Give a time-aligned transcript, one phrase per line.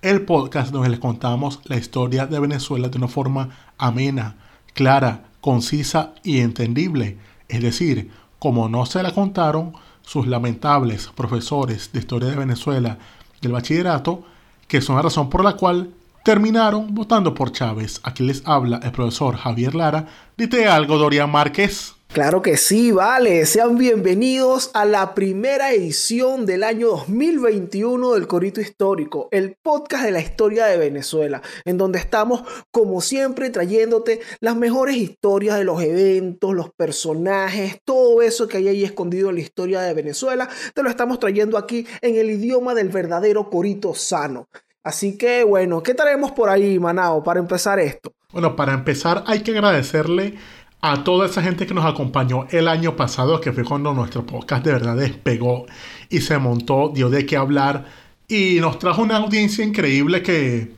[0.00, 3.48] el podcast donde les contamos la historia de Venezuela de una forma
[3.78, 4.36] amena,
[4.72, 7.18] clara, concisa y entendible.
[7.48, 9.72] Es decir, como no se la contaron
[10.02, 12.98] sus lamentables profesores de historia de Venezuela
[13.40, 14.24] del bachillerato,
[14.68, 15.90] que son la razón por la cual
[16.24, 18.00] terminaron votando por Chávez.
[18.04, 20.06] Aquí les habla el profesor Javier Lara.
[20.36, 21.97] Dite algo, Dorian Márquez.
[22.12, 23.44] Claro que sí, vale.
[23.44, 30.10] Sean bienvenidos a la primera edición del año 2021 del Corito Histórico, el podcast de
[30.10, 35.82] la historia de Venezuela, en donde estamos, como siempre, trayéndote las mejores historias de los
[35.82, 40.48] eventos, los personajes, todo eso que hay ahí escondido en la historia de Venezuela.
[40.74, 44.48] Te lo estamos trayendo aquí en el idioma del verdadero Corito Sano.
[44.82, 48.14] Así que, bueno, ¿qué traemos por ahí, Manao, para empezar esto?
[48.32, 50.34] Bueno, para empezar hay que agradecerle
[50.80, 54.64] a toda esa gente que nos acompañó el año pasado, que fue cuando nuestro podcast
[54.64, 55.66] de verdad despegó
[56.08, 57.86] y se montó, dio de qué hablar
[58.28, 60.72] y nos trajo una audiencia increíble que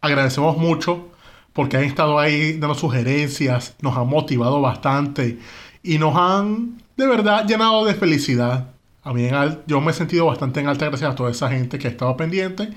[0.00, 1.08] agradecemos mucho
[1.52, 5.38] porque han estado ahí dando sugerencias, nos han motivado bastante
[5.82, 8.72] y nos han de verdad llenado de felicidad.
[9.02, 9.28] A mí
[9.66, 12.16] yo me he sentido bastante en alta gracias a toda esa gente que ha estado
[12.16, 12.68] pendiente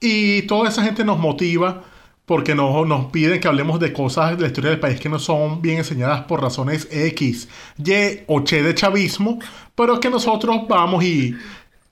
[0.00, 1.84] y toda esa gente nos motiva
[2.26, 5.18] porque no, nos piden que hablemos de cosas de la historia del país que no
[5.18, 9.38] son bien enseñadas por razones X, Y o Che de chavismo,
[9.74, 11.36] pero que nosotros vamos y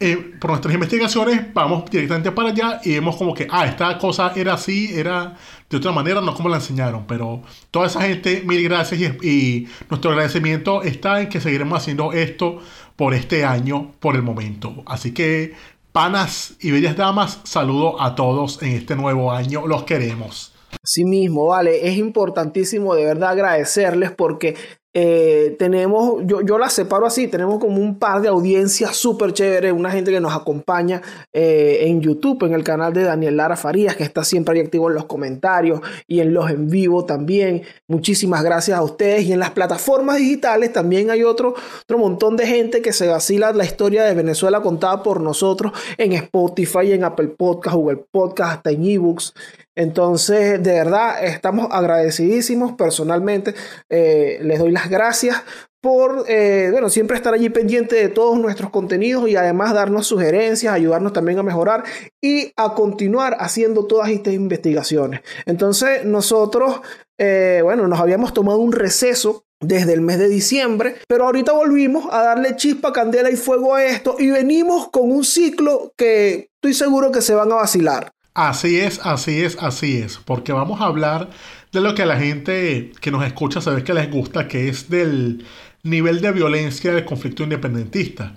[0.05, 4.33] eh, por nuestras investigaciones vamos directamente para allá y vemos como que, ah, esta cosa
[4.35, 5.37] era así, era
[5.71, 9.69] de otra manera, no como la enseñaron, pero toda esa gente, mil gracias y, y
[9.91, 12.61] nuestro agradecimiento está en que seguiremos haciendo esto
[12.97, 14.83] por este año, por el momento.
[14.87, 15.55] Así que
[15.93, 20.55] Panas y bellas damas, saludo a todos en este nuevo año, los queremos.
[20.83, 24.57] Sí mismo, vale, es importantísimo de verdad agradecerles porque
[24.95, 29.73] eh, tenemos, yo, yo la separo así, tenemos como un par de audiencias súper chéveres,
[29.73, 31.01] una gente que nos acompaña
[31.33, 34.89] eh, en YouTube, en el canal de Daniel Lara Farías, que está siempre ahí activo
[34.91, 37.63] en los comentarios y en los en vivo también.
[37.89, 39.25] Muchísimas gracias a ustedes.
[39.25, 43.53] Y en las plataformas digitales también hay otro, otro montón de gente que se vacila
[43.53, 48.71] la historia de Venezuela contada por nosotros en Spotify, en Apple Podcast, Google Podcast, hasta
[48.71, 49.35] en eBooks.
[49.75, 53.55] Entonces, de verdad, estamos agradecidísimos personalmente.
[53.91, 55.43] Eh, les doy las gracias
[55.83, 60.73] por, eh, bueno, siempre estar allí pendiente de todos nuestros contenidos y además darnos sugerencias,
[60.73, 61.83] ayudarnos también a mejorar
[62.23, 65.23] y a continuar haciendo todas estas investigaciones.
[65.45, 66.81] Entonces, nosotros,
[67.19, 72.07] eh, bueno, nos habíamos tomado un receso desde el mes de diciembre, pero ahorita volvimos
[72.13, 76.75] a darle chispa, candela y fuego a esto y venimos con un ciclo que estoy
[76.75, 78.13] seguro que se van a vacilar.
[78.35, 81.29] Así es, así es, así es, porque vamos a hablar
[81.71, 84.89] de lo que a la gente que nos escucha sabe que les gusta, que es
[84.89, 85.45] del
[85.83, 88.33] nivel de violencia del conflicto independentista.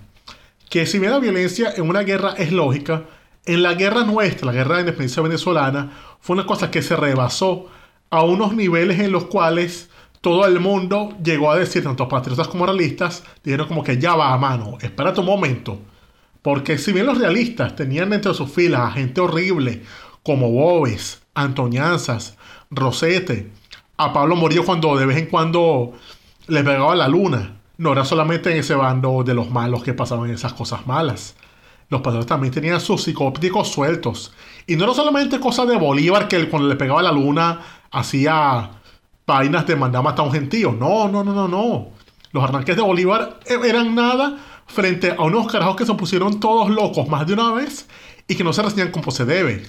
[0.68, 3.04] Que si bien la violencia en una guerra es lógica,
[3.46, 7.68] en la guerra nuestra, la guerra de independencia venezolana, fue una cosa que se rebasó
[8.10, 9.88] a unos niveles en los cuales
[10.20, 14.34] todo el mundo llegó a decir, tanto patriotas como realistas, dijeron como que ya va
[14.34, 15.80] a mano, espérate un momento
[16.46, 19.82] porque si bien los realistas tenían dentro de sus filas a gente horrible
[20.22, 22.36] como Bobes, Antoñanzas,
[22.70, 23.50] Rosete,
[23.96, 25.94] a Pablo Morillo cuando de vez en cuando
[26.46, 30.30] le pegaba la luna, no era solamente en ese bando de los malos que pasaban
[30.30, 31.34] esas cosas malas.
[31.88, 34.32] Los padres también tenían sus psicópticos sueltos.
[34.68, 38.70] Y no era solamente cosa de Bolívar que cuando le pegaba la luna hacía
[39.26, 40.70] vainas de mandar matar a un gentío.
[40.70, 41.88] No, no, no, no, no.
[42.30, 46.70] Los arranques de Bolívar e-, eran nada frente a unos carajos que se pusieron todos
[46.70, 47.88] locos más de una vez
[48.28, 49.62] y que no se reseñan como se debe.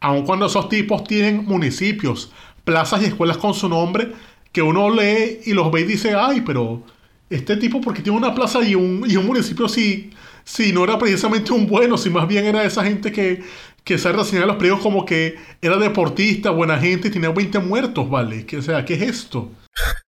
[0.00, 2.32] Aun cuando esos tipos tienen municipios,
[2.64, 4.12] plazas y escuelas con su nombre,
[4.52, 6.82] que uno lee y los ve y dice, ay, pero
[7.28, 10.10] este tipo, porque tiene una plaza y un, y un municipio si,
[10.44, 13.42] si no era precisamente un bueno, si más bien era esa gente que,
[13.84, 18.08] que se reseñaba los periódicos como que era deportista, buena gente y tenía 20 muertos,
[18.08, 18.44] ¿vale?
[18.46, 19.50] Que, o sea, ¿qué es esto?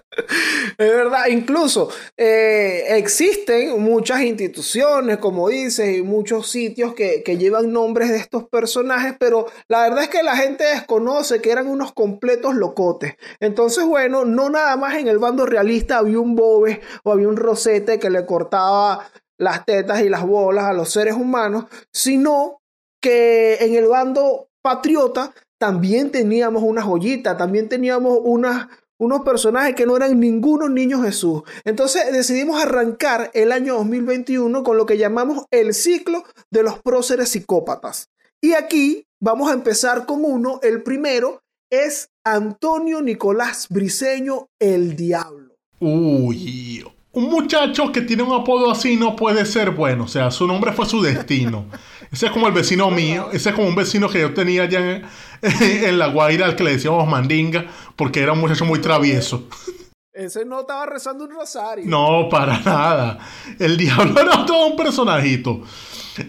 [0.78, 7.72] Es verdad, incluso eh, existen muchas instituciones, como dices, y muchos sitios que, que, llevan
[7.72, 11.94] nombres de estos personajes, pero la verdad es que la gente desconoce que eran unos
[11.94, 13.16] completos locotes.
[13.40, 17.38] Entonces, bueno, no nada más en el bando realista había un bobe o había un
[17.38, 19.08] rosete que le cortaba
[19.38, 22.62] las tetas y las bolas a los seres humanos, sino
[23.02, 28.68] que en el bando patriota, también teníamos una joyita, también teníamos unas,
[28.98, 31.44] unos personajes que no eran ninguno niño Jesús.
[31.66, 37.30] Entonces decidimos arrancar el año 2021 con lo que llamamos el ciclo de los próceres
[37.30, 38.10] psicópatas.
[38.42, 40.60] Y aquí vamos a empezar con uno.
[40.64, 45.58] El primero es Antonio Nicolás Briseño, el Diablo.
[45.80, 50.06] Uy, un muchacho que tiene un apodo así no puede ser bueno.
[50.06, 51.66] O sea, su nombre fue su destino.
[52.12, 53.30] Ese es como el vecino mío.
[53.32, 55.06] Ese es como un vecino que yo tenía allá en,
[55.62, 57.66] en La Guaira, al que le decíamos Mandinga,
[57.96, 59.48] porque era un muchacho muy travieso.
[60.14, 61.86] Ese no estaba rezando un rosario.
[61.88, 63.18] No, para nada.
[63.58, 65.62] El diablo era todo un personajito.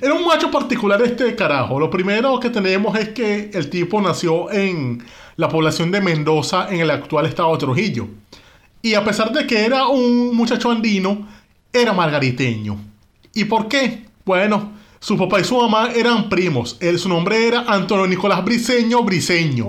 [0.00, 1.80] Era un macho particular este carajo.
[1.80, 6.80] Lo primero que tenemos es que el tipo nació en la población de Mendoza, en
[6.80, 8.06] el actual estado de Trujillo.
[8.82, 11.26] Y a pesar de que era un muchacho andino,
[11.72, 12.76] era margariteño.
[13.34, 14.04] ¿Y por qué?
[14.24, 16.76] Bueno, su papá y su mamá eran primos.
[16.80, 19.68] Él, su nombre era Antonio Nicolás Briseño Briseño.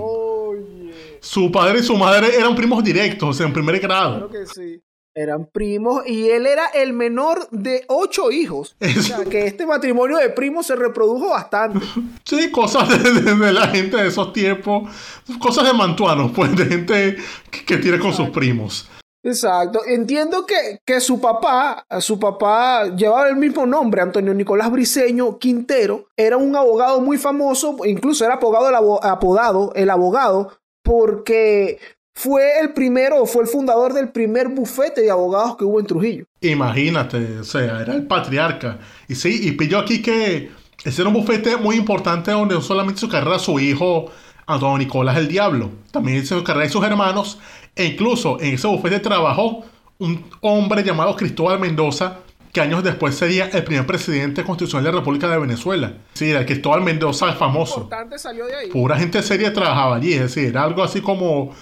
[1.20, 4.28] Su padre y su madre eran primos directos, o sea, en primer grado.
[4.28, 4.80] Claro que sí.
[5.16, 8.74] Eran primos y él era el menor de ocho hijos.
[8.80, 11.78] O sea, que este matrimonio de primos se reprodujo bastante.
[12.24, 14.90] Sí, cosas de, de- de la gente de esos tiempos.
[15.38, 17.16] Cosas de mantuanos, pues, de gente
[17.50, 18.88] que, que tiene con sus primos.
[19.24, 19.80] Exacto.
[19.86, 26.08] Entiendo que, que su papá, su papá llevaba el mismo nombre, Antonio Nicolás Briseño Quintero.
[26.16, 28.74] Era un abogado muy famoso, incluso era apodado el,
[29.08, 31.78] apodado el abogado, porque
[32.14, 36.26] fue el primero, fue el fundador del primer bufete de abogados que hubo en Trujillo.
[36.42, 38.78] Imagínate, o sea, era el patriarca.
[39.08, 40.50] Y sí, y pilló aquí que
[40.84, 44.12] ese era un bufete muy importante donde no solamente su carrera su hijo
[44.46, 47.38] Antonio Nicolás el Diablo, también su carrera de sus hermanos,
[47.74, 49.64] e incluso en ese bufete trabajó
[49.98, 52.18] un hombre llamado Cristóbal Mendoza,
[52.52, 55.92] que años después sería el primer presidente constitucional de la República de Venezuela.
[56.12, 57.88] Sí, el Cristóbal Mendoza es famoso.
[58.16, 58.70] Salió de ahí.
[58.70, 61.54] Pura gente seria trabajaba allí, es decir, era algo así como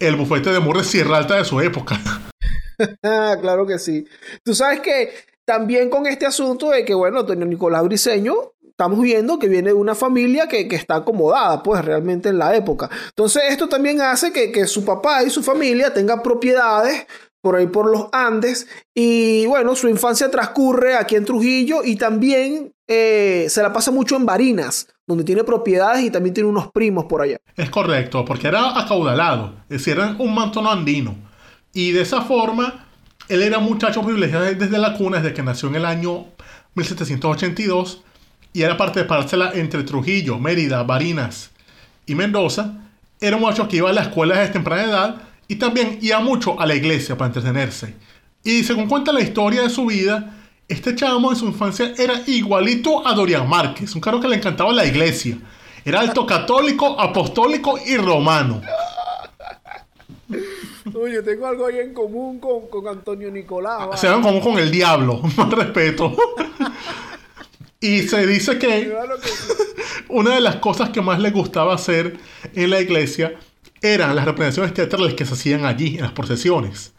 [0.00, 2.00] el bufete de Murres Sierra Alta de su época.
[3.02, 4.06] Ah, claro que sí.
[4.42, 5.10] Tú sabes que
[5.44, 9.74] también con este asunto de que, bueno, Antonio Nicolás Briseño, estamos viendo que viene de
[9.74, 12.90] una familia que, que está acomodada, pues realmente en la época.
[13.10, 17.06] Entonces, esto también hace que, que su papá y su familia tengan propiedades
[17.40, 22.72] por ahí por los Andes y bueno, su infancia transcurre aquí en Trujillo y también
[22.88, 27.04] eh, se la pasa mucho en Barinas, donde tiene propiedades y también tiene unos primos
[27.04, 27.36] por allá.
[27.54, 31.14] Es correcto, porque era acaudalado, es decir, era un mantono andino.
[31.72, 32.86] Y de esa forma,
[33.28, 36.26] él era un muchacho privilegiado desde la cuna, desde que nació en el año
[36.74, 38.02] 1782,
[38.54, 41.50] y era parte de parársela entre Trujillo, Mérida, Barinas
[42.06, 42.72] y Mendoza.
[43.20, 46.58] Era un muchacho que iba a la escuela desde temprana edad y también iba mucho
[46.60, 47.94] a la iglesia para entretenerse.
[48.44, 50.36] Y según cuenta la historia de su vida,
[50.68, 54.72] este chamo en su infancia era igualito a Dorian Márquez, un caro que le encantaba
[54.72, 55.36] la iglesia.
[55.84, 58.62] Era alto católico, apostólico y romano.
[60.94, 64.00] Oye, tengo algo ahí en común con, con Antonio Nicolás.
[64.00, 66.14] Se ven como con el diablo, más respeto.
[67.84, 68.90] Y se dice que
[70.08, 72.16] una de las cosas que más le gustaba hacer
[72.54, 73.34] en la iglesia
[73.82, 76.94] eran las representaciones teatrales que se hacían allí, en las procesiones.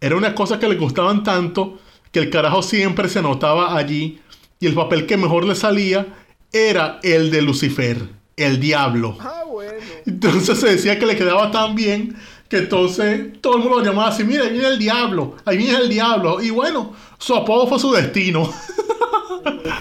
[0.00, 1.80] Era una cosa que le gustaban tanto
[2.12, 4.20] que el carajo siempre se notaba allí
[4.60, 6.06] y el papel que mejor le salía
[6.52, 7.98] era el de Lucifer,
[8.36, 9.18] el diablo.
[9.18, 9.72] Ah, bueno.
[10.06, 12.14] Entonces se decía que le quedaba tan bien
[12.48, 15.78] que entonces todo el mundo lo llamaba así, mira, ahí viene el diablo, ahí viene
[15.78, 16.40] el diablo.
[16.40, 18.48] Y bueno, su apodo fue su destino.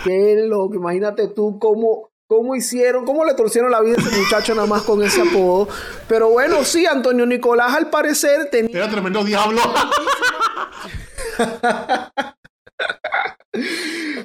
[0.04, 4.56] Qué loco, imagínate tú cómo, cómo hicieron, cómo le torcieron la vida a ese muchacho
[4.56, 5.68] nada más con ese apodo.
[6.08, 8.78] Pero bueno, sí, Antonio Nicolás al parecer tenía...
[8.78, 9.62] Era tremendo diablo.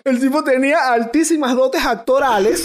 [0.05, 2.65] El tipo tenía altísimas dotes actorales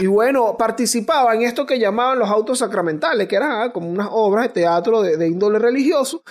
[0.00, 4.08] y bueno, participaba en esto que llamaban los autos sacramentales, que eran ah, como unas
[4.10, 6.22] obras de teatro de, de índole religioso.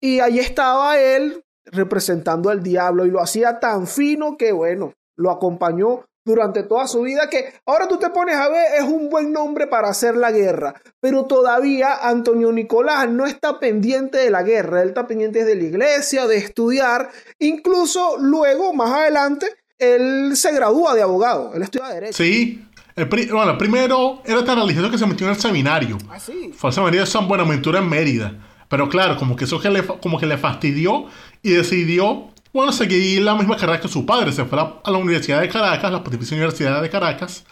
[0.00, 5.30] Y ahí estaba él representando al diablo y lo hacía tan fino que bueno, lo
[5.30, 9.32] acompañó durante toda su vida que ahora tú te pones a ver es un buen
[9.32, 14.82] nombre para hacer la guerra, pero todavía Antonio Nicolás no está pendiente de la guerra,
[14.82, 17.08] él está pendiente de la iglesia, de estudiar,
[17.38, 19.46] incluso luego más adelante
[19.78, 22.18] él se gradúa de abogado, él estudia derecho.
[22.22, 22.66] Sí.
[22.96, 25.96] El pri- bueno, primero era tan religioso que se metió en el seminario.
[26.10, 26.52] Ah, sí.
[26.54, 28.34] Fue al seminario de San Buenaventura en Mérida.
[28.68, 31.06] Pero claro, como que eso que le, como que le fastidió
[31.40, 34.32] y decidió, bueno, seguir la misma carrera que su padre.
[34.32, 37.44] Se fue a la, Universidad de Caracas, la Pontificia Universidad de Caracas.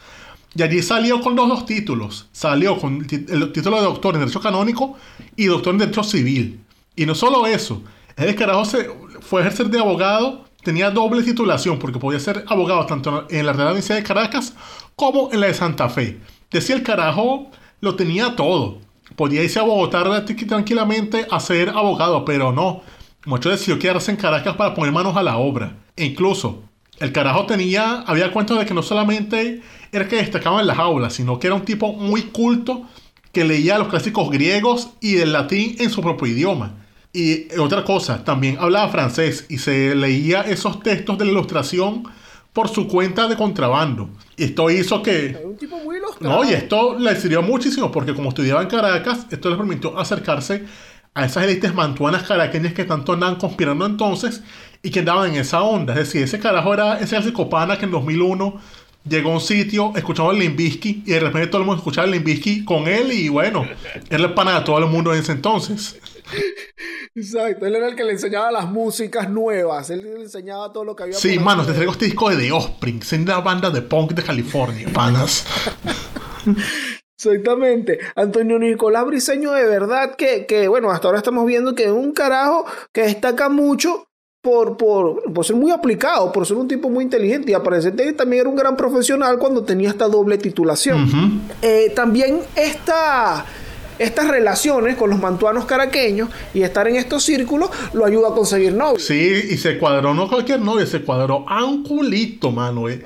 [0.55, 2.26] Y allí salió con los dos títulos.
[2.33, 4.97] Salió con el título de doctor en Derecho Canónico
[5.37, 6.61] y doctor en Derecho Civil.
[6.97, 7.83] Y no solo eso.
[8.17, 8.90] El carajo se
[9.21, 10.45] fue a ejercer de abogado.
[10.64, 14.55] Tenía doble titulación porque podía ser abogado tanto en la Real Universidad de Caracas
[14.97, 16.19] como en la de Santa Fe.
[16.50, 17.50] Decía el carajo,
[17.81, 18.78] lo tenía todo.
[19.14, 20.05] Podía irse a Bogotá
[20.49, 22.83] tranquilamente a ser abogado, pero no.
[23.25, 25.76] Mucho decidió quedarse en Caracas para poner manos a la obra.
[25.96, 26.62] E incluso,
[26.98, 31.14] el carajo tenía, había cuentos de que no solamente era que destacaba en las aulas,
[31.14, 32.87] sino que era un tipo muy culto
[33.32, 36.75] que leía los clásicos griegos y el latín en su propio idioma.
[37.12, 42.04] Y otra cosa, también hablaba francés y se leía esos textos de la ilustración
[42.52, 44.10] por su cuenta de contrabando.
[44.37, 45.38] Y esto hizo que...
[45.44, 49.50] Un tipo muy no, y esto le sirvió muchísimo porque como estudiaba en Caracas, esto
[49.50, 50.64] le permitió acercarse
[51.14, 54.42] a esas élites mantuanas caraqueñas que tanto andaban conspirando entonces
[54.82, 55.94] y que andaban en esa onda.
[55.94, 58.60] Es decir, ese carajo era ese psicopana que en 2001
[59.08, 62.12] llegó a un sitio, escuchaba el Limbisky y de repente todo el mundo escuchaba el
[62.12, 63.66] Limbisky con él y bueno,
[64.10, 65.98] era el pana de todo el mundo en ese entonces.
[67.14, 70.94] Exacto, él era el que le enseñaba las músicas nuevas, él le enseñaba todo lo
[70.94, 71.14] que había.
[71.14, 74.22] Sí, mano, te traigo este disco de The Offspring, es una banda de punk de
[74.22, 75.46] California, panas.
[77.18, 77.98] Exactamente.
[78.14, 82.12] Antonio Nicolás Briseño, de verdad que, que, bueno, hasta ahora estamos viendo que es un
[82.12, 84.06] carajo que destaca mucho
[84.40, 88.12] por, por, por, ser muy aplicado, por ser un tipo muy inteligente y aparentemente que
[88.12, 91.42] también era un gran profesional cuando tenía esta doble titulación.
[91.60, 93.44] Eh, también esta
[93.99, 98.75] estas relaciones con los mantuanos caraqueños y estar en estos círculos lo ayuda a conseguir
[98.75, 98.99] novio.
[98.99, 102.88] Sí, y se cuadró no cualquier novio, se cuadró a un culito, mano.
[102.88, 103.05] Eh.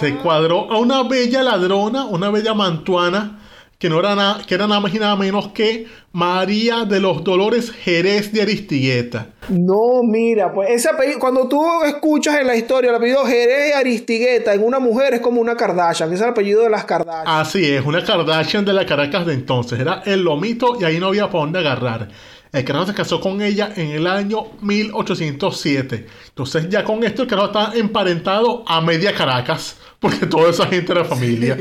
[0.00, 3.38] Se cuadró a una bella ladrona, una bella mantuana
[3.78, 7.22] que no era nada, que era nada más y nada menos que María de los
[7.22, 9.28] Dolores Jerez de Aristigueta.
[9.48, 13.74] No, mira, pues ese apellido, cuando tú escuchas en la historia el apellido Jerez de
[13.74, 17.40] Aristigueta en una mujer es como una Kardashian, es el apellido de las Kardashian.
[17.40, 21.06] Así es, una Kardashian de la Caracas de entonces, era el lomito y ahí no
[21.06, 22.08] había para dónde agarrar.
[22.50, 26.06] El carajo se casó con ella en el año 1807.
[26.30, 30.92] Entonces ya con esto el carajo está emparentado a media Caracas, porque toda esa gente
[30.92, 31.56] era familia.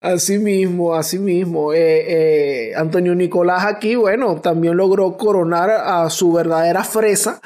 [0.00, 1.72] Así mismo, así mismo.
[1.72, 7.40] Eh, eh, Antonio Nicolás aquí, bueno, también logró coronar a su verdadera fresa.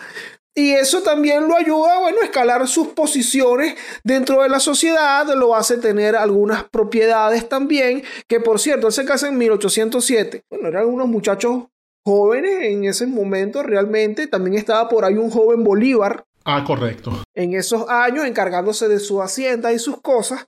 [0.55, 3.75] Y eso también lo ayuda, bueno, a escalar sus posiciones
[4.05, 9.07] dentro de la sociedad, lo hace tener algunas propiedades también, que por cierto, él se
[9.07, 10.45] casa en 1807.
[10.51, 11.65] Bueno, eran unos muchachos
[12.05, 14.27] jóvenes en ese momento realmente.
[14.27, 16.25] También estaba por ahí un joven Bolívar.
[16.45, 17.23] Ah, correcto.
[17.35, 20.47] En esos años, encargándose de su hacienda y sus cosas.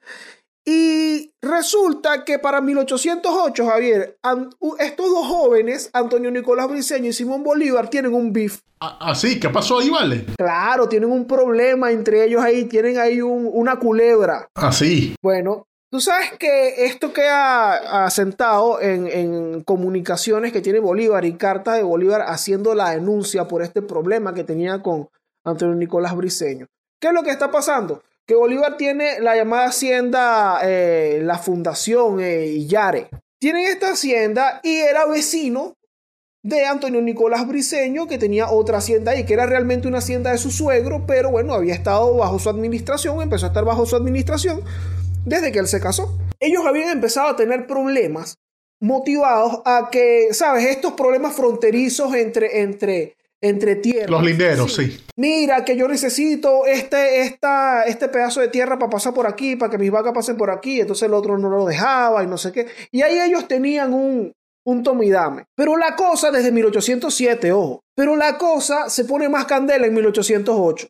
[0.67, 4.19] Y resulta que para 1808, Javier,
[4.79, 8.61] estos dos jóvenes, Antonio Nicolás Briceño y Simón Bolívar, tienen un beef.
[8.81, 9.35] ¿Así?
[9.37, 10.25] Ah, ¿Qué pasó ahí, vale?
[10.37, 14.49] Claro, tienen un problema entre ellos ahí, tienen ahí una culebra.
[14.55, 15.15] Así.
[15.23, 21.77] Bueno, tú sabes que esto queda asentado en, en comunicaciones que tiene Bolívar y cartas
[21.77, 25.09] de Bolívar haciendo la denuncia por este problema que tenía con
[25.45, 26.67] Antonio Nicolás Briceño.
[27.01, 28.03] ¿Qué es lo que está pasando?
[28.27, 33.09] Que Bolívar tiene la llamada hacienda, eh, la fundación eh, Yare.
[33.39, 35.75] Tienen esta hacienda y era vecino
[36.43, 40.39] de Antonio Nicolás Briceño, que tenía otra hacienda ahí, que era realmente una hacienda de
[40.39, 44.63] su suegro, pero bueno, había estado bajo su administración, empezó a estar bajo su administración
[45.25, 46.19] desde que él se casó.
[46.41, 48.37] Ellos habían empezado a tener problemas
[48.81, 50.67] motivados a que, ¿sabes?
[50.67, 54.11] Estos problemas fronterizos entre, entre entre tierras.
[54.11, 54.99] Los linderos, sí.
[55.17, 59.71] Mira, que yo necesito este, esta, este pedazo de tierra para pasar por aquí, para
[59.71, 60.81] que mis vacas pasen por aquí.
[60.81, 62.67] Entonces el otro no lo dejaba y no sé qué.
[62.91, 64.33] Y ahí ellos tenían un,
[64.65, 65.45] un tomidame.
[65.55, 70.89] Pero la cosa, desde 1807, ojo, pero la cosa se pone más candela en 1808.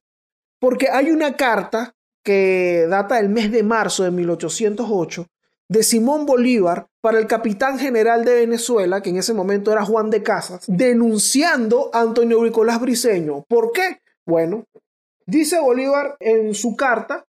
[0.61, 1.93] Porque hay una carta
[2.23, 5.27] que data del mes de marzo de 1808
[5.69, 10.09] de Simón Bolívar para el capitán general de Venezuela, que en ese momento era Juan
[10.09, 13.45] de Casas, denunciando a Antonio Nicolás Briceño.
[13.47, 14.01] ¿Por qué?
[14.25, 14.65] Bueno,
[15.27, 17.27] dice Bolívar en su carta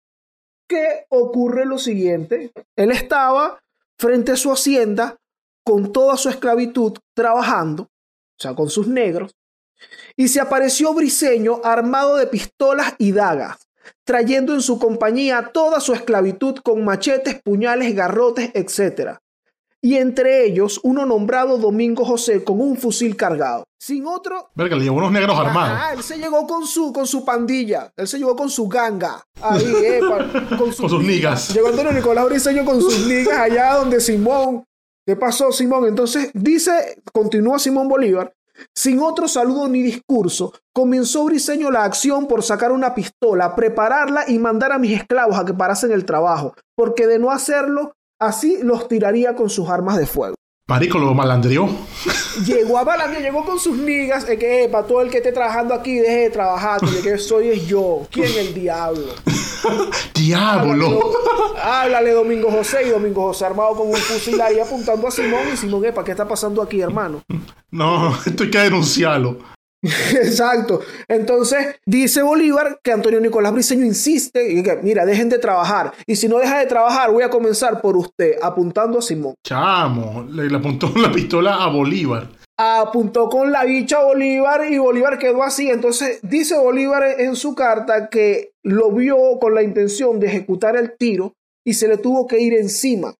[0.67, 2.51] que ocurre lo siguiente.
[2.75, 3.63] Él estaba
[3.97, 5.17] frente a su hacienda
[5.65, 9.35] con toda su esclavitud trabajando, o sea, con sus negros,
[10.15, 13.57] y se apareció Briceño armado de pistolas y dagas
[14.05, 19.17] trayendo en su compañía toda su esclavitud con machetes, puñales, garrotes, etc.
[19.83, 23.65] Y entre ellos uno nombrado Domingo José con un fusil cargado.
[23.77, 24.49] Sin otro...
[24.55, 25.77] Verga, le llevó unos negros armados.
[25.77, 27.91] Ah, él se llegó con su, con su pandilla.
[27.97, 29.21] Él se llegó con su ganga.
[29.41, 29.99] Ahí, eh,
[30.57, 31.53] con, sus niggas.
[31.53, 34.63] Llegó Antonio Nicolás Briceño con sus niggas allá donde Simón...
[35.05, 35.85] ¿Qué pasó, Simón?
[35.85, 38.33] Entonces dice, continúa Simón Bolívar,
[38.73, 44.39] sin otro saludo ni discurso, comenzó Briseño la acción por sacar una pistola, prepararla y
[44.39, 47.95] mandar a mis esclavos a que parasen el trabajo, porque de no hacerlo,
[48.27, 50.35] así los tiraría con sus armas de fuego.
[50.69, 51.69] Marico lo malandrió.
[52.45, 55.95] Llegó a malandrear, llegó con sus niggas, que para todo el que esté trabajando aquí,
[55.95, 58.07] deje de trabajar, que soy es yo.
[58.09, 59.13] ¿Quién el diablo?
[60.15, 61.11] ¡Diablo!
[61.61, 65.57] Háblale Domingo José y Domingo José armado con un fusil ahí apuntando a Simón y
[65.57, 67.21] Simón, ¿para qué está pasando aquí, hermano?
[67.71, 69.39] No, esto hay que denunciarlo.
[70.13, 70.81] Exacto.
[71.07, 75.93] Entonces, dice Bolívar que Antonio Nicolás Briceño insiste y que, mira, dejen de trabajar.
[76.07, 79.35] Y si no deja de trabajar, voy a comenzar por usted, apuntando a Simón.
[79.45, 82.29] Chamo, le, le apuntó la pistola a Bolívar.
[82.57, 85.69] Apuntó con la bicha a Bolívar y Bolívar quedó así.
[85.69, 90.95] Entonces, dice Bolívar en su carta que lo vio con la intención de ejecutar el
[90.97, 91.33] tiro
[91.65, 93.15] y se le tuvo que ir encima.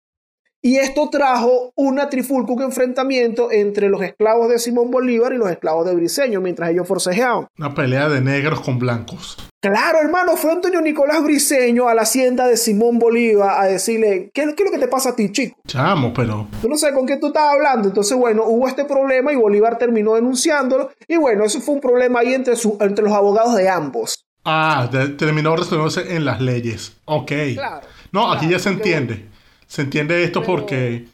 [0.65, 5.51] Y esto trajo una trifulca, un enfrentamiento entre los esclavos de Simón Bolívar y los
[5.51, 7.47] esclavos de Briceño, mientras ellos forcejeaban.
[7.59, 9.37] Una pelea de negros con blancos.
[9.61, 14.53] Claro, hermano, fue Antonio Nicolás Briceño a la hacienda de Simón Bolívar a decirle, ¿qué,
[14.55, 15.57] qué es lo que te pasa a ti, chico?
[15.67, 16.47] Chamo, pero...
[16.61, 17.89] Tú no sabes con qué tú estabas hablando.
[17.89, 20.91] Entonces, bueno, hubo este problema y Bolívar terminó denunciándolo.
[21.09, 24.23] Y bueno, eso fue un problema ahí entre, su, entre los abogados de ambos.
[24.45, 26.93] Ah, terminó resolviéndose en las leyes.
[27.03, 27.31] Ok.
[27.55, 27.85] Claro.
[28.13, 29.32] No, aquí ya se entiende.
[29.73, 31.07] Se entiende esto Pero- porque,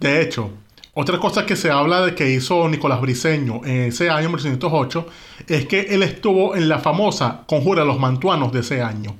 [0.00, 0.50] de hecho,
[0.94, 5.06] otra cosa que se habla de que hizo Nicolás Briceño en ese año, 1908,
[5.46, 9.14] es que él estuvo en la famosa Conjura de los Mantuanos de ese año,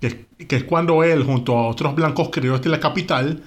[0.00, 3.42] que, es- que es cuando él, junto a otros blancos criollos de la capital,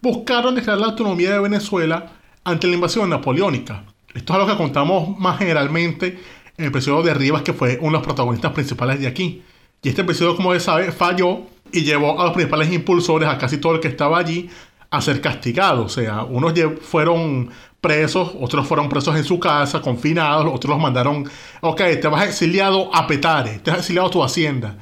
[0.00, 2.12] buscaron declarar la autonomía de Venezuela
[2.44, 3.82] ante la invasión napoleónica.
[4.14, 6.20] Esto es algo que contamos más generalmente
[6.56, 9.42] en el episodio de Rivas, que fue uno de los protagonistas principales de aquí.
[9.82, 13.58] Y este episodio, como se sabe, falló y llevó a los principales impulsores, a casi
[13.58, 14.48] todo el que estaba allí,
[14.90, 15.84] a ser castigados.
[15.86, 17.50] O sea, unos fueron
[17.80, 21.28] presos, otros fueron presos en su casa, confinados, otros los mandaron,
[21.60, 24.78] ok, te vas exiliado a Petare, te vas exiliado a tu hacienda.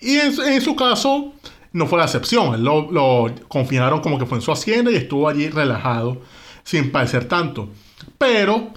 [0.00, 1.32] Y en, su caso,
[1.72, 2.62] no fue la excepción.
[2.62, 6.20] Lo, lo confinaron como que fue en su hacienda y estuvo allí relajado,
[6.62, 7.70] sin padecer tanto.
[8.18, 8.68] Pero,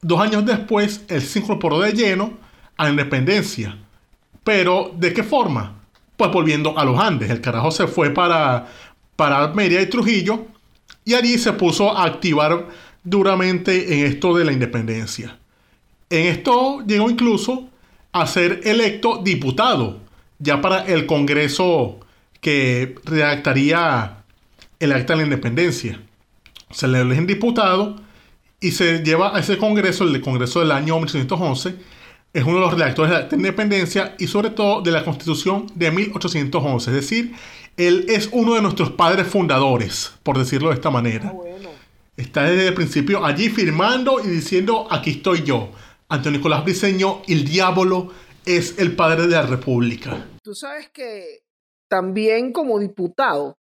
[0.00, 2.32] dos años después, él se incorporó de lleno
[2.76, 3.78] a la independencia.
[4.42, 5.81] Pero, ¿de qué forma?
[6.16, 7.30] Pues volviendo a los Andes.
[7.30, 8.66] El carajo se fue para,
[9.16, 10.46] para Mérida y Trujillo
[11.04, 12.68] y allí se puso a activar
[13.04, 15.38] duramente en esto de la independencia.
[16.10, 17.68] En esto llegó incluso
[18.12, 20.00] a ser electo diputado,
[20.38, 22.00] ya para el Congreso
[22.40, 24.18] que redactaría
[24.78, 26.00] el acta de la independencia.
[26.70, 27.96] Se le eligen diputado
[28.60, 31.76] y se lleva a ese Congreso, el Congreso del año 1811,
[32.32, 35.90] es uno de los redactores de la Independencia y sobre todo de la Constitución de
[35.90, 36.90] 1811.
[36.90, 37.34] Es decir,
[37.76, 41.30] él es uno de nuestros padres fundadores, por decirlo de esta manera.
[41.32, 41.70] bueno.
[42.16, 45.70] Está desde el principio allí firmando y diciendo, aquí estoy yo.
[46.08, 48.12] Antonio Nicolás Briceño, el diablo,
[48.44, 50.26] es el padre de la República.
[50.42, 51.42] Tú sabes que
[51.88, 53.56] también como diputado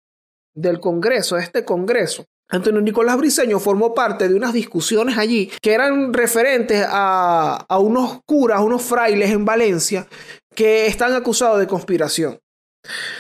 [0.54, 5.74] del Congreso, de este Congreso, Antonio Nicolás Briceño formó parte de unas discusiones allí que
[5.74, 10.08] eran referentes a, a unos curas, unos frailes en Valencia
[10.54, 12.40] que están acusados de conspiración.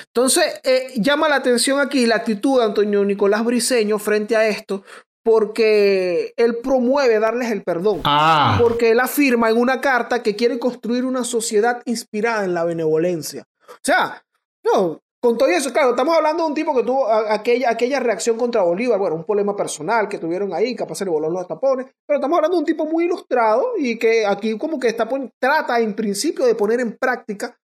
[0.07, 4.83] Entonces, eh, llama la atención aquí la actitud de Antonio Nicolás Briceño frente a esto,
[5.23, 8.01] porque él promueve darles el perdón.
[8.03, 12.65] Ah, Porque él afirma en una carta que quiere construir una sociedad inspirada en la
[12.65, 13.45] benevolencia.
[13.69, 14.23] O sea,
[14.63, 18.37] no, con todo eso, claro, estamos hablando de un tipo que tuvo aquella, aquella reacción
[18.37, 21.85] contra Bolívar, bueno, un problema personal que tuvieron ahí, capaz se le voló los tapones,
[22.07, 25.07] pero estamos hablando de un tipo muy ilustrado y que aquí como que está
[25.39, 27.55] trata en principio de poner en práctica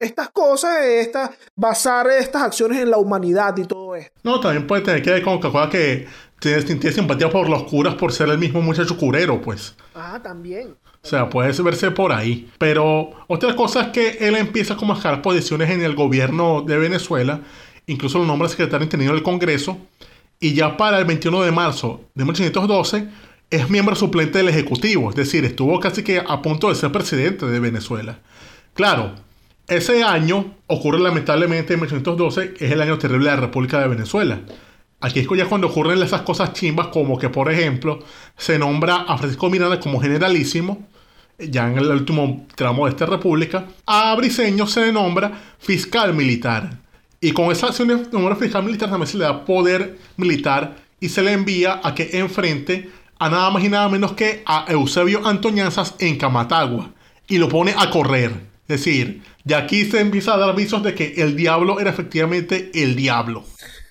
[0.00, 4.18] estas cosas, estas, basar estas acciones en la humanidad y todo esto.
[4.22, 5.40] no, también puede tener que ver con
[5.70, 6.06] que
[6.40, 9.76] tiene, tiene simpatía por los curas por ser el mismo muchacho curero, pues.
[9.94, 10.76] Ah, también.
[11.04, 12.48] O sea, puede verse por ahí.
[12.56, 16.78] Pero otra cosa es que él empieza como a escalar posiciones en el gobierno de
[16.78, 17.42] Venezuela.
[17.86, 19.76] Incluso lo nombra secretario interino del Congreso.
[20.40, 23.08] Y ya para el 21 de marzo de 1812
[23.50, 25.10] es miembro suplente del Ejecutivo.
[25.10, 28.18] Es decir, estuvo casi que a punto de ser presidente de Venezuela.
[28.72, 29.14] Claro,
[29.68, 32.54] ese año ocurre lamentablemente en 1812.
[32.58, 34.40] Es el año terrible de la República de Venezuela.
[35.00, 37.98] Aquí es ya cuando ocurren esas cosas chimbas como que, por ejemplo,
[38.38, 40.86] se nombra a Francisco Miranda como generalísimo,
[41.38, 43.66] ya en el último tramo de esta república.
[43.86, 46.78] A Briceño se le nombra fiscal militar.
[47.20, 51.08] Y con esa acción de nombrar fiscal militar también se le da poder militar y
[51.08, 55.26] se le envía a que enfrente a nada más y nada menos que a Eusebio
[55.26, 56.90] Antoñanzas en Camatagua.
[57.26, 58.32] Y lo pone a correr.
[58.68, 62.70] Es decir, ya aquí se empieza a dar avisos de que el diablo era efectivamente
[62.74, 63.44] el diablo.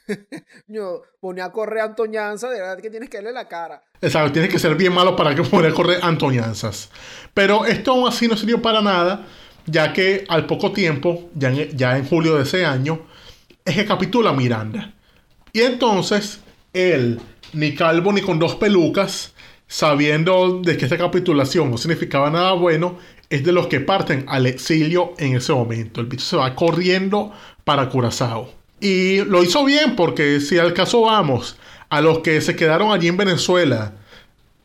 [0.68, 3.84] Yo ponía a correr a Antoñanza, de verdad que tienes que darle la cara.
[4.02, 6.90] Exacto, tiene que ser bien malo para que pueda correr Antoñanzas.
[7.34, 9.26] Pero esto aún así no sirvió para nada,
[9.66, 13.02] ya que al poco tiempo, ya en, ya en julio de ese año,
[13.66, 14.94] es que capitula Miranda.
[15.52, 16.40] Y entonces,
[16.74, 17.20] él,
[17.54, 19.34] ni calvo ni con dos pelucas,
[19.68, 22.98] sabiendo de que esta capitulación no significaba nada bueno,
[23.30, 26.02] es de los que parten al exilio en ese momento.
[26.02, 27.32] El bicho se va corriendo
[27.64, 28.63] para Curazao.
[28.84, 31.56] Y lo hizo bien porque si al caso vamos,
[31.88, 33.94] a los que se quedaron allí en Venezuela,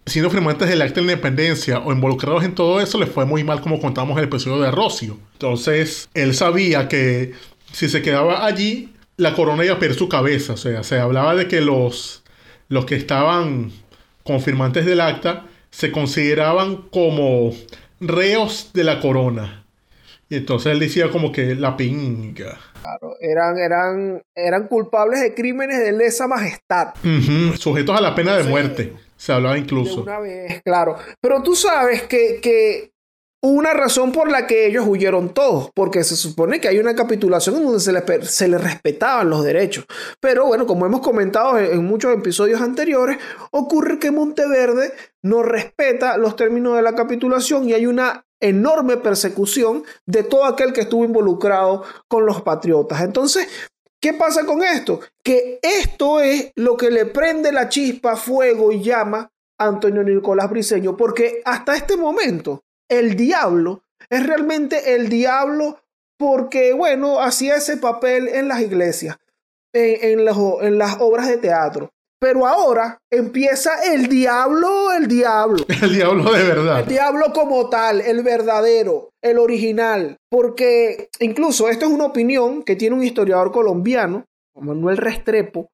[0.07, 3.61] siendo firmantes del acta de independencia o involucrados en todo eso, les fue muy mal
[3.61, 5.17] como contamos en el episodio de Rocio.
[5.35, 7.35] Entonces, él sabía que
[7.71, 10.55] si se quedaba allí, la corona iba a perder su cabeza.
[10.55, 12.25] O sea, se hablaba de que los,
[12.69, 13.71] los que estaban
[14.25, 17.55] confirmantes del acta se consideraban como
[18.01, 19.65] reos de la corona.
[20.31, 22.59] Y entonces él decía como que la pinga.
[22.83, 26.89] Claro, eran, eran, eran culpables de crímenes de lesa majestad.
[27.59, 28.93] Sujetos a la pena de muerte.
[29.17, 30.03] Se hablaba De incluso.
[30.03, 30.97] una vez, claro.
[31.21, 32.93] Pero tú sabes que, que
[33.43, 37.57] una razón por la que ellos huyeron todos, porque se supone que hay una capitulación
[37.57, 39.87] en donde se les, se les respetaban los derechos.
[40.21, 43.19] Pero bueno, como hemos comentado en, en muchos episodios anteriores,
[43.51, 49.85] ocurre que Monteverde no respeta los términos de la capitulación y hay una enorme persecución
[50.07, 53.03] de todo aquel que estuvo involucrado con los patriotas.
[53.03, 53.49] Entonces,
[54.01, 55.01] ¿Qué pasa con esto?
[55.25, 60.49] Que esto es lo que le prende la chispa, fuego y llama a Antonio Nicolás
[60.51, 65.81] Briceño, porque hasta este momento el diablo es realmente el diablo
[66.17, 69.17] porque, bueno, hacía ese papel en las iglesias,
[69.73, 71.91] en, en en las obras de teatro.
[72.21, 75.65] Pero ahora empieza el diablo, el diablo.
[75.83, 76.81] El diablo de verdad.
[76.81, 80.17] El diablo como tal, el verdadero, el original.
[80.29, 84.25] Porque incluso esto es una opinión que tiene un historiador colombiano,
[84.57, 85.69] Manuel Restrepo,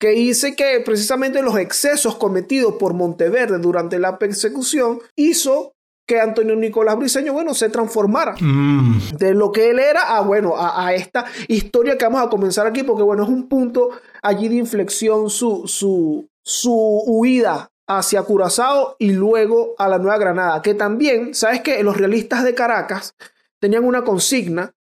[0.00, 5.72] que dice que precisamente los excesos cometidos por Monteverde durante la persecución hizo
[6.06, 8.36] que Antonio Nicolás Briceño, bueno, se transformara.
[8.40, 12.30] Mm, de lo que él era a, bueno, a, a esta historia que vamos a
[12.30, 13.90] comenzar aquí, porque, bueno, es un punto
[14.22, 20.62] allí de inflexión su, su, su huida hacia Curazao y luego a la Nueva Granada,
[20.62, 23.14] que también, ¿sabes que Los realistas de Caracas
[23.58, 24.72] tenían una consigna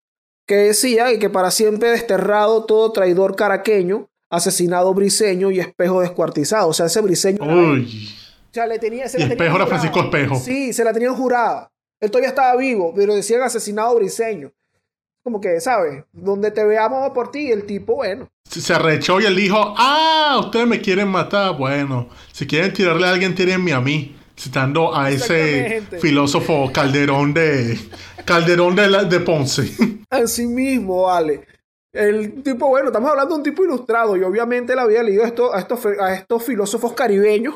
[0.47, 6.67] que decía que para siempre desterrado todo traidor caraqueño, asesinado briseño y espejo descuartizado.
[6.69, 7.39] O sea, ese briseño...
[8.55, 9.67] O sea, le tenía, se Y la Espejo era jurada.
[9.67, 10.35] Francisco Espejo.
[10.39, 11.69] Sí, se la tenían jurada.
[11.99, 14.53] Él todavía estaba vivo, pero decían asesinado briseño.
[15.25, 16.05] Como que, ¿sabes?
[16.13, 18.29] Donde te veamos por ti, el tipo, bueno.
[18.49, 21.57] Se arrechó y él dijo, ah, ustedes me quieren matar.
[21.57, 24.15] Bueno, si quieren tirarle a alguien, tírenme a mí.
[24.39, 27.77] Citando a ese filósofo Calderón de
[28.25, 29.69] Calderón de, la- de Ponce.
[30.09, 31.41] Así mismo, vale.
[31.95, 35.53] El tipo, bueno, estamos hablando de un tipo ilustrado y obviamente él había leído esto,
[35.55, 37.55] a, estos, a estos filósofos caribeños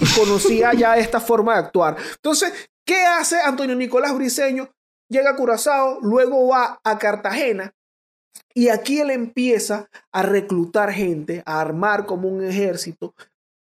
[0.00, 1.96] y conocía ya esta forma de actuar.
[2.16, 2.52] Entonces,
[2.84, 4.68] ¿qué hace Antonio Nicolás Briceño?
[5.08, 7.72] Llega a Curazao, luego va a Cartagena
[8.52, 13.14] y aquí él empieza a reclutar gente, a armar como un ejército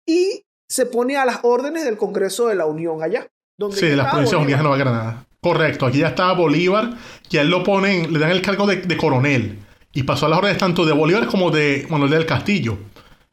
[0.06, 3.28] y se pone a las órdenes del Congreso de la Unión allá.
[3.58, 4.62] Donde Sí, ya las Provincias Unidas de.
[4.62, 5.26] Nueva Granada.
[5.40, 6.94] Correcto, aquí ya estaba Bolívar,
[7.28, 9.58] y a él lo ponen, le dan el cargo de, de coronel.
[9.94, 12.76] Y pasó a las órdenes tanto de Bolívar como de Manuel del Castillo,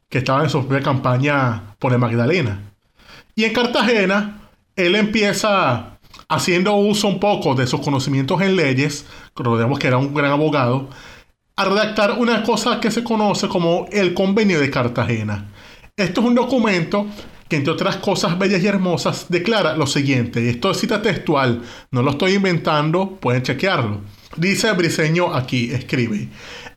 [0.08, 2.72] que estaba en su propia campaña por el Magdalena.
[3.34, 5.98] Y en Cartagena, él empieza
[6.28, 10.88] haciendo uso un poco de sus conocimientos en leyes, recordemos que era un gran abogado,
[11.56, 15.50] a redactar una cosa que se conoce como el Convenio de Cartagena.
[15.96, 17.06] Esto es un documento
[17.48, 21.62] que, entre otras cosas bellas y hermosas, declara lo siguiente, y esto es cita textual,
[21.90, 24.00] no lo estoy inventando, pueden chequearlo.
[24.36, 26.28] Dice Briceño aquí, escribe,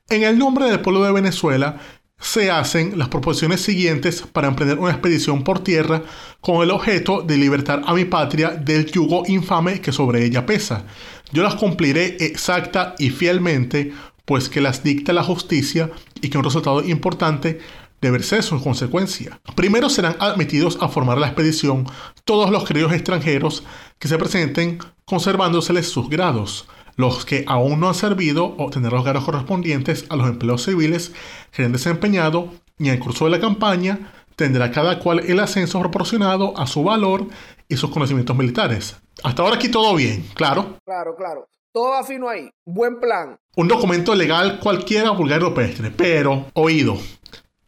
[0.10, 1.78] en el nombre del pueblo de Venezuela,
[2.20, 6.04] se hacen las proposiciones siguientes para emprender una expedición por tierra
[6.42, 10.86] con el objeto de libertar a mi patria del yugo infame que sobre ella pesa.
[11.32, 13.94] Yo las cumpliré exacta y fielmente,
[14.26, 15.92] pues que las dicta la justicia
[16.22, 17.60] y que un resultado importante
[18.02, 19.40] debe ser su consecuencia.
[19.56, 21.86] Primero serán admitidos a formar la expedición
[22.26, 23.64] todos los queridos extranjeros
[23.98, 26.68] que se presenten conservándoseles sus grados.
[26.96, 31.12] Los que aún no han servido obtener los grados correspondientes a los empleos civiles
[31.52, 35.80] que hayan desempeñado y en el curso de la campaña tendrá cada cual el ascenso
[35.80, 37.28] proporcionado a su valor
[37.68, 38.98] y sus conocimientos militares.
[39.24, 40.78] Hasta ahora aquí todo bien, claro.
[40.86, 41.48] Claro, claro.
[41.72, 42.50] Todo va fino ahí.
[42.66, 43.38] Buen plan.
[43.58, 46.98] Un documento legal cualquiera vulgar y rupestre, pero oído.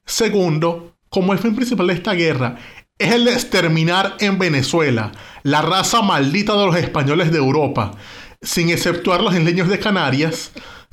[0.06, 2.58] Segundo, como el fin principal de esta guerra
[2.98, 5.12] es el de exterminar en Venezuela
[5.44, 7.92] la raza maldita de los españoles de Europa,
[8.42, 10.52] sin exceptuar los isleños de Canarias,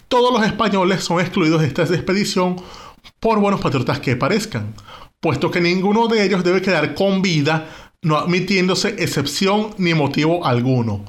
[0.08, 2.56] todos los españoles son excluidos de esta expedición
[3.20, 4.74] por buenos patriotas que parezcan,
[5.20, 7.66] puesto que ninguno de ellos debe quedar con vida,
[8.02, 11.04] no admitiéndose excepción ni motivo alguno.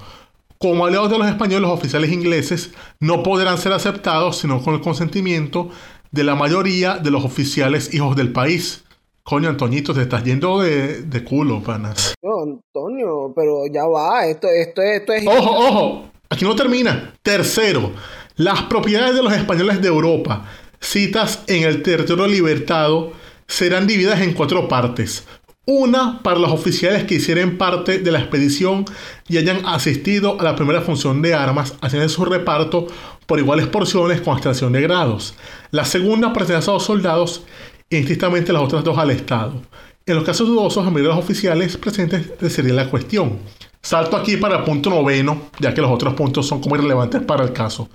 [0.58, 4.82] Como aliados de los españoles, los oficiales ingleses no podrán ser aceptados sino con el
[4.82, 5.70] consentimiento
[6.12, 8.86] de la mayoría de los oficiales hijos del país.
[9.24, 12.14] Coño, Antoñito, te estás yendo de, de culo, panas.
[12.22, 15.28] No, Antonio, pero ya va, esto, esto, esto es...
[15.28, 17.14] Ojo, ojo, aquí no termina.
[17.22, 17.94] Tercero,
[18.36, 20.46] las propiedades de los españoles de Europa,
[20.80, 23.14] citas en el territorio libertado,
[23.48, 25.26] serán divididas en cuatro partes.
[25.68, 28.86] Una para los oficiales que hicieran parte de la expedición
[29.28, 32.88] y hayan asistido a la primera función de armas, haciendo su reparto
[33.26, 35.34] por iguales porciones con extracción de grados.
[35.72, 37.44] La segunda pertenece a los soldados
[37.90, 39.62] e indistintamente las otras dos al Estado.
[40.06, 43.40] En los casos dudosos, a de los oficiales presentes sería la cuestión.
[43.86, 47.44] Salto aquí para el punto noveno, ya que los otros puntos son como irrelevantes para
[47.44, 47.88] el caso.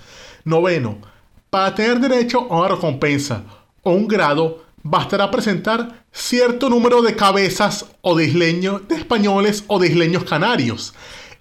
[0.45, 0.99] Noveno,
[1.51, 3.43] para tener derecho a una recompensa
[3.83, 9.81] o un grado, bastará presentar cierto número de cabezas o de isleños de españoles o
[9.81, 10.95] de isleños canarios.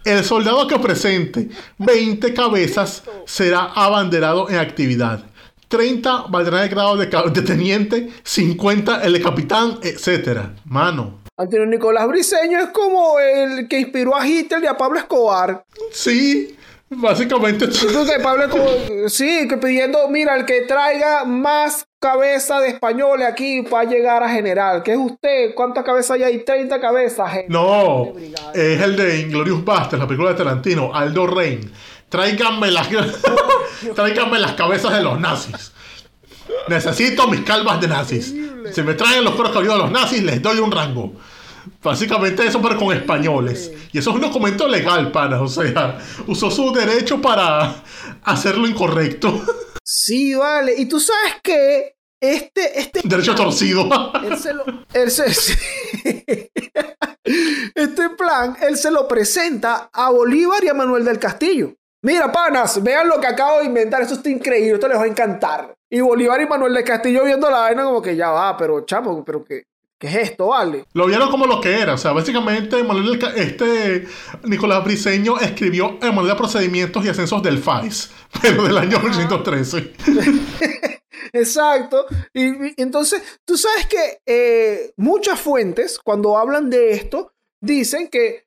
[0.04, 5.26] El soldado que presente 20 cabezas será abanderado en actividad.
[5.68, 7.06] 30 valdrá el grado de
[7.44, 10.40] teniente, 50 el de capitán, etc.
[10.66, 11.20] Mano.
[11.40, 15.64] Antonio Nicolás Briseño es como el que inspiró a Hitler y a Pablo Escobar.
[15.94, 16.58] Sí,
[16.90, 17.64] básicamente.
[17.64, 23.62] Entonces, Pablo Escobar, sí, que pidiendo, mira, el que traiga más cabeza de españoles aquí
[23.62, 24.84] va a llegar a general.
[24.84, 25.56] ¿Qué es usted?
[25.56, 26.44] ¿Cuántas cabezas hay ahí?
[26.44, 27.32] 30 cabezas.
[27.32, 27.48] gente.
[27.48, 28.12] No,
[28.54, 31.72] es el de Inglorious Basterds, la película de Tarantino, Aldo Rain.
[32.10, 32.90] Tráiganme las,
[33.96, 35.72] tráiganme las cabezas de los nazis.
[36.68, 38.36] Necesito mis calvas de nazis.
[38.74, 41.14] Si me traen los cueros cabelludos de los nazis, les doy un rango.
[41.82, 43.72] Básicamente eso, pero con españoles.
[43.92, 45.42] Y eso es un documento legal, pana.
[45.42, 47.84] O sea, usó su derecho para
[48.24, 49.42] hacer lo incorrecto.
[49.84, 50.76] Sí, vale.
[50.78, 53.90] Y tú sabes que este, este Derecho torcido.
[54.24, 54.64] Él se lo.
[54.94, 55.26] Él se,
[57.76, 61.74] este plan, él se lo presenta a Bolívar y a Manuel del Castillo.
[62.02, 64.02] Mira, panas, vean lo que acabo de inventar.
[64.02, 65.74] Esto está increíble, esto les va a encantar.
[65.90, 69.24] Y Bolívar y Manuel del Castillo viendo la vaina como que ya va, pero chamo,
[69.24, 69.64] pero ¿qué,
[70.00, 70.86] qué es esto, vale?
[70.94, 71.94] Lo vieron como lo que era.
[71.94, 74.08] O sea, básicamente Manuel este
[74.46, 78.10] Nicolás Briseño escribió el modelo de procedimientos y ascensos del FAIS,
[78.42, 79.94] pero del año 1813.
[81.34, 82.08] Exacto.
[82.34, 88.46] Y, y entonces, tú sabes que eh, muchas fuentes, cuando hablan de esto, dicen que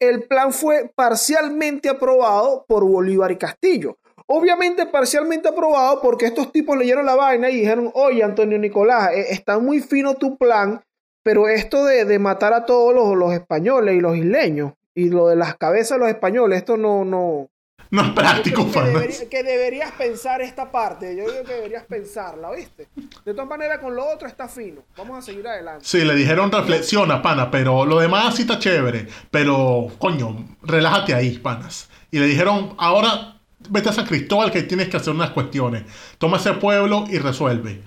[0.00, 3.98] el plan fue parcialmente aprobado por Bolívar y Castillo.
[4.26, 9.26] Obviamente parcialmente aprobado porque estos tipos leyeron la vaina y dijeron, oye, Antonio Nicolás, eh,
[9.30, 10.82] está muy fino tu plan,
[11.22, 15.28] pero esto de, de matar a todos los, los españoles y los isleños y lo
[15.28, 17.48] de las cabezas de los españoles, esto no, no,
[17.90, 21.16] No es práctico, que, debería- que deberías pensar esta parte.
[21.16, 22.88] Yo digo que deberías pensarla, ¿viste?
[23.24, 24.82] De todas maneras, con lo otro está fino.
[24.96, 25.84] Vamos a seguir adelante.
[25.86, 29.06] Sí, le dijeron reflexiona, pana, pero lo demás sí está chévere.
[29.30, 31.88] Pero, coño, relájate ahí, panas.
[32.10, 35.84] Y le dijeron, ahora vete a San Cristóbal que tienes que hacer unas cuestiones.
[36.18, 37.80] Toma ese pueblo y resuelve.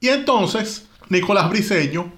[0.00, 2.12] Y entonces, Nicolás Briseño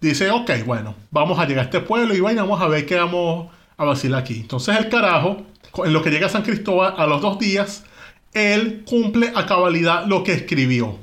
[0.00, 2.96] dice, ok, bueno, vamos a llegar a este pueblo y vaina, vamos a ver qué
[2.96, 4.40] vamos a vacilar aquí.
[4.40, 5.42] Entonces el carajo,
[5.84, 7.84] en lo que llega a San Cristóbal, a los dos días,
[8.32, 10.98] él cumple a cabalidad lo que escribió.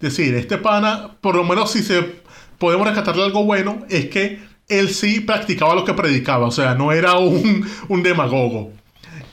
[0.00, 2.22] Es decir, este pana, por lo menos si se
[2.58, 6.92] podemos rescatarle algo bueno, es que él sí practicaba lo que predicaba, o sea, no
[6.92, 8.72] era un, un demagogo.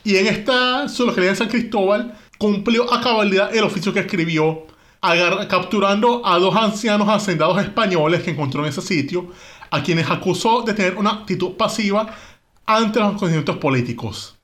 [0.04, 4.66] Y en esta zoología de San Cristóbal cumplió a cabalidad el oficio que escribió,
[5.02, 9.26] agar- capturando a dos ancianos hacendados españoles que encontró en ese sitio,
[9.70, 12.06] a quienes acusó de tener una actitud pasiva
[12.66, 14.36] ante los acontecimientos políticos.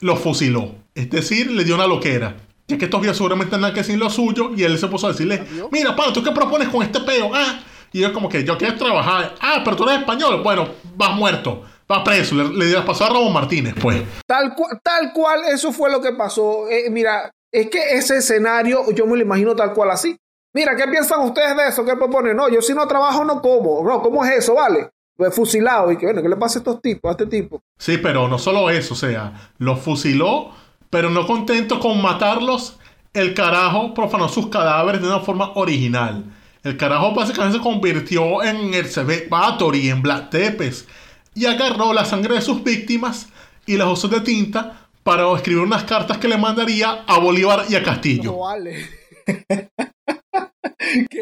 [0.00, 2.36] Los fusiló, es decir, le dio una loquera.
[2.66, 5.10] Ya que estos vías seguramente andan que sin lo suyo, y él se puso a
[5.12, 7.30] decirle: Mira, pana, ¿tú qué propones con este peo?
[7.34, 7.60] Ah,
[7.92, 9.34] y yo, como que yo quiero trabajar.
[9.40, 10.40] Ah, pero tú eres español.
[10.42, 12.36] Bueno, vas muerto, vas preso.
[12.36, 14.02] Le, le pasó a Ramón Martínez, pues.
[14.26, 16.68] Tal, cu- tal cual, eso fue lo que pasó.
[16.70, 20.16] Eh, mira, es que ese escenario yo me lo imagino tal cual así.
[20.52, 21.84] Mira, ¿qué piensan ustedes de eso?
[21.84, 22.36] ¿Qué proponen?
[22.36, 23.82] No, yo si no trabajo no como.
[23.84, 24.90] No, ¿cómo es eso, vale?
[25.16, 25.92] Pues fusilado.
[25.92, 27.62] Y que, bueno, ¿qué le pasa a estos tipos, a este tipo?
[27.78, 30.50] Sí, pero no solo eso, o sea, los fusiló,
[30.88, 32.78] pero no contento con matarlos,
[33.12, 36.24] el carajo profanó sus cadáveres de una forma original.
[36.62, 38.86] El carajo básicamente se convirtió en el
[39.28, 40.86] Bathory, en Black Tepes,
[41.34, 43.28] y agarró la sangre de sus víctimas
[43.66, 47.74] y las usó de tinta para escribir unas cartas que le mandaría a Bolívar y
[47.74, 48.30] a Castillo.
[48.32, 48.88] No vale.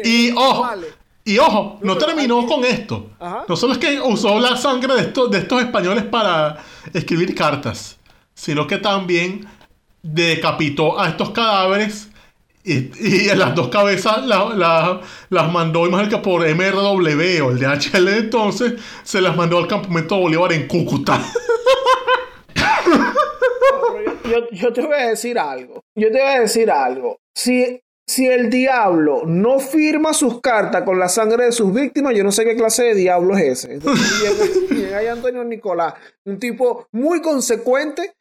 [0.03, 0.87] Y ojo, Vale.
[1.25, 3.11] y ojo, no terminó aquí- con esto.
[3.19, 3.45] Ajá.
[3.47, 6.57] No solo es que usó la sangre de estos, de estos españoles para
[6.93, 7.97] escribir cartas,
[8.33, 9.45] sino que también
[10.01, 12.09] decapitó a estos cadáveres
[12.63, 12.73] y,
[13.05, 18.07] y las dos cabezas la- la- las mandó, imagínate que por MRW o el DHL
[18.17, 18.73] entonces,
[19.03, 21.21] se las mandó al campamento Bolívar en Cúcuta.
[24.29, 25.81] Yo, yo- te voy a decir algo.
[25.95, 27.17] Yo te voy a decir algo.
[27.35, 32.23] Si, si el diablo no firma sus cartas con la sangre de sus víctimas, yo
[32.23, 33.73] no sé qué clase de diablo es ese.
[33.75, 35.93] Entonces, bien, ahí Antonio Nicolás,
[36.25, 38.13] un tipo muy consecuente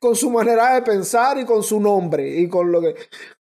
[0.00, 2.94] con su manera de pensar y con su nombre y con lo que...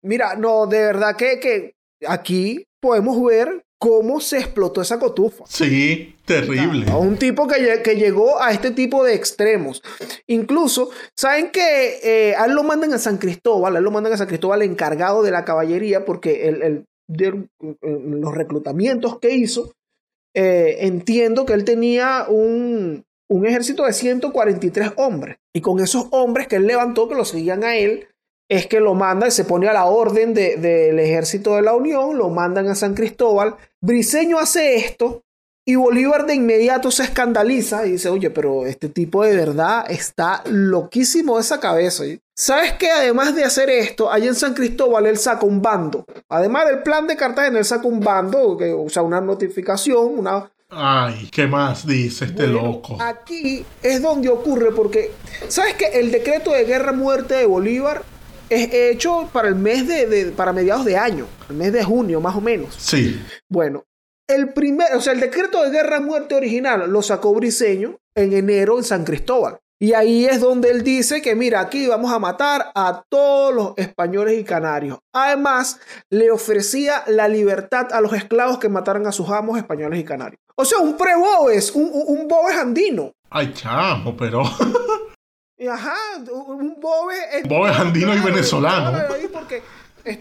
[0.04, 1.76] Mira, no, de verdad que, que
[2.08, 5.44] aquí podemos ver cómo se explotó esa cotufa.
[5.46, 6.90] Sí, terrible.
[6.90, 9.84] A un tipo que, que, llegó a este tipo de extremos.
[10.26, 13.76] Incluso, ¿saben que eh, a él lo mandan a San Cristóbal?
[13.76, 17.46] A él lo mandan a San Cristóbal encargado de la caballería porque el, el de,
[17.82, 19.74] los reclutamientos que hizo,
[20.34, 25.40] eh, entiendo que él tenía un, un ejército de 143 hombres.
[25.54, 28.08] Y con esos hombres que él levantó, que lo seguían a él,
[28.50, 31.74] es que lo manda y se pone a la orden del de, ejército de la
[31.74, 33.56] Unión, lo mandan a San Cristóbal.
[33.82, 35.24] Briseño hace esto
[35.66, 40.44] y Bolívar de inmediato se escandaliza y dice, oye, pero este tipo de verdad está
[40.46, 42.04] loquísimo de esa cabeza.
[42.36, 46.06] ¿Sabes que además de hacer esto, allá en San Cristóbal él saca un bando?
[46.28, 50.52] Además del plan de Cartagena, él saca un bando, que, o sea, una notificación, una...
[50.70, 52.98] Ay, ¿qué más dice este loco?
[53.00, 55.12] Aquí es donde ocurre porque,
[55.48, 58.02] ¿sabes que el decreto de guerra-muerte de Bolívar
[58.56, 62.36] es hecho para el mes de, para mediados de año, el mes de junio más
[62.36, 62.76] o menos.
[62.78, 63.22] Sí.
[63.50, 63.84] Bueno,
[64.28, 68.78] el primer, o sea, el decreto de guerra muerte original lo sacó Briseño en enero
[68.78, 69.60] en San Cristóbal.
[69.80, 73.74] Y ahí es donde él dice que mira, aquí vamos a matar a todos los
[73.76, 75.00] españoles y canarios.
[75.14, 80.06] Además, le ofrecía la libertad a los esclavos que mataran a sus amos españoles y
[80.06, 80.40] canarios.
[80.56, 83.12] O sea, un pre-Bobes, un, un, un andino.
[83.30, 84.44] Ay, chamo, pero...
[85.70, 85.96] Ajá,
[86.32, 87.16] un Bobe.
[87.46, 88.98] Bobe andino y venezolano.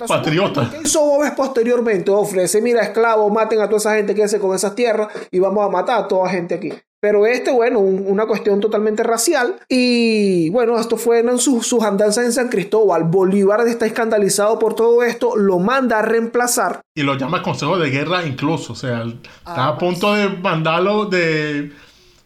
[0.07, 0.71] Patriota.
[0.71, 2.11] ¿Qué hizo Bobes posteriormente?
[2.11, 5.67] Ofrece, mira, esclavos, maten a toda esa gente que hace con esas tierras y vamos
[5.67, 6.73] a matar a toda gente aquí.
[7.01, 9.57] Pero este, bueno, una cuestión totalmente racial.
[9.69, 13.03] Y bueno, esto fue en sus, sus andanzas en San Cristóbal.
[13.03, 16.81] Bolívar está escandalizado por todo esto, lo manda a reemplazar.
[16.95, 18.75] Y lo llama consejo de guerra incluso.
[18.75, 21.73] O sea, está a punto de mandarlo de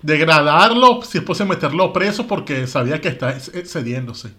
[0.03, 4.33] degradarlo, si es posible meterlo preso porque sabía que está cediéndose.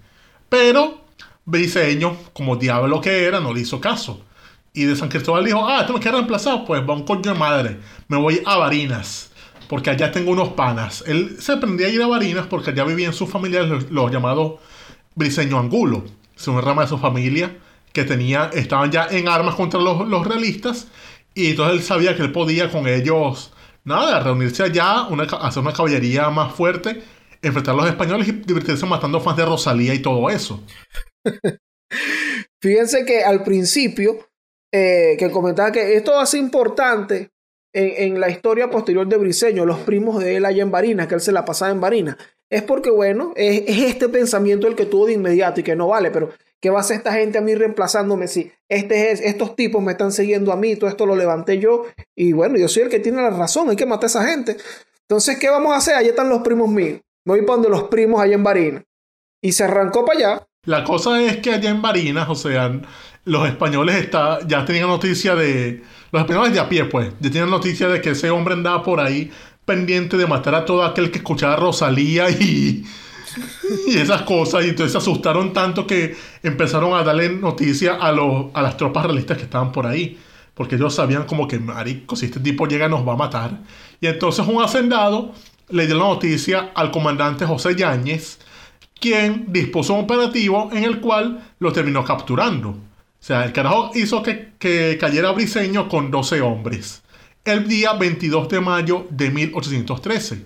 [0.50, 1.02] Pero
[1.46, 4.22] Briseño, como diablo que era, no le hizo caso.
[4.74, 7.34] Y de San Cristóbal dijo, ah, esto me queda reemplazado, pues va un coño de
[7.34, 9.32] madre, me voy a Barinas,
[9.68, 11.04] porque allá tengo unos panas.
[11.08, 14.60] Él se aprendía a ir a Barinas porque allá vivían sus familiares, los, llamados
[15.16, 16.04] Briseño Angulo,
[16.48, 17.58] una rama de su familia
[17.92, 20.90] que tenía, estaban ya en armas contra los, los realistas,
[21.34, 23.52] y entonces él sabía que él podía con ellos
[23.88, 25.08] nada, reunirse allá,
[25.42, 27.02] hacer una caballería más fuerte,
[27.42, 30.64] enfrentar a los españoles y divertirse matando fans de Rosalía y todo eso.
[32.62, 34.28] Fíjense que al principio,
[34.74, 37.30] eh, que comentaba que esto ser importante
[37.74, 41.22] en, la historia posterior de Briseño, los primos de él allá en Barinas, que él
[41.22, 42.18] se la pasaba en Barinas,
[42.50, 45.90] es porque, bueno, es, es este pensamiento el que tuvo de inmediato y que no
[45.90, 49.56] vale, pero ¿Qué va a hacer esta gente a mí reemplazándome si este es, estos
[49.56, 52.84] tipos me están siguiendo a mí, todo esto lo levanté yo y bueno, yo soy
[52.84, 54.58] el que tiene la razón, hay que matar a esa gente.
[55.02, 55.96] Entonces, ¿qué vamos a hacer?
[55.96, 57.00] Allá están los primos míos.
[57.26, 58.84] Voy para donde los primos allá en Barinas.
[59.42, 60.48] Y se arrancó para allá.
[60.66, 62.82] La cosa es que allá en Barinas, o sea,
[63.24, 65.82] los españoles está, ya tenían noticia de...
[66.12, 69.00] Los españoles de a pie, pues, ya tenían noticia de que ese hombre andaba por
[69.00, 69.32] ahí
[69.66, 72.86] pendiente de matar a todo aquel que escuchaba Rosalía y
[73.88, 74.66] y esas cosas.
[74.66, 79.06] Y entonces se asustaron tanto que empezaron a darle noticia a, los, a las tropas
[79.06, 80.18] realistas que estaban por ahí.
[80.54, 83.60] Porque ellos sabían como que, marico, si este tipo llega nos va a matar.
[84.02, 85.34] Y entonces un hacendado
[85.70, 88.40] le dio la noticia al comandante José Yáñez,
[89.00, 92.70] quien dispuso un operativo en el cual lo terminó capturando.
[92.70, 92.76] O
[93.20, 97.04] sea, el carajo hizo que, que cayera Briseño con 12 hombres.
[97.44, 100.46] El día 22 de mayo de 1813.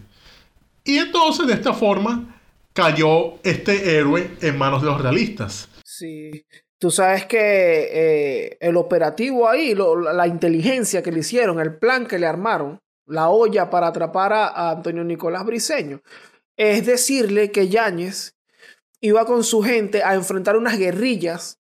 [0.84, 2.41] Y entonces de esta forma
[2.74, 5.70] cayó este héroe en manos de los realistas.
[5.84, 6.46] Sí.
[6.80, 12.18] Tú sabes que eh, el operativo ahí, la inteligencia que le hicieron, el plan que
[12.18, 16.02] le armaron, la olla para atrapar a, Antonio Nicolás Briceño,
[16.58, 18.36] es decirle que Yáñez
[19.00, 21.60] iba con su gente a enfrentar unas guerrillas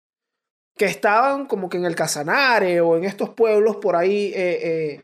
[0.76, 5.04] que estaban como que en el Casanare o en estos pueblos por ahí eh,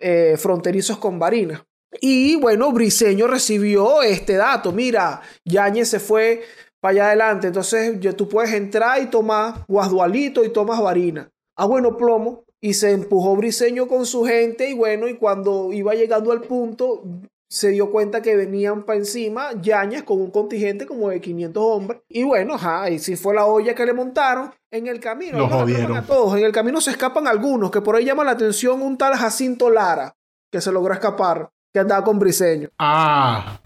[0.00, 1.62] eh, fronterizos con Barinas.
[2.00, 4.72] Y bueno, Briseño recibió este dato.
[4.72, 6.42] Mira, Yañez se fue
[6.80, 7.46] para allá adelante.
[7.46, 11.30] Entonces tú puedes entrar y tomar guasdualito y tomas varina.
[11.56, 12.44] Ah, bueno, plomo.
[12.60, 14.70] Y se empujó Briseño con su gente.
[14.70, 17.02] Y bueno, y cuando iba llegando al punto,
[17.48, 22.00] se dio cuenta que venían para encima Yañez con un contingente como de 500 hombres.
[22.08, 24.50] Y bueno, ajá, y si fue la olla que le montaron.
[24.72, 25.96] En el camino, Los jodieron.
[25.96, 26.36] a todos.
[26.36, 29.70] En el camino se escapan algunos, que por ahí llama la atención un tal Jacinto
[29.70, 30.16] Lara,
[30.50, 32.68] que se logró escapar que andaba con Briseño.
[32.78, 33.58] Ah.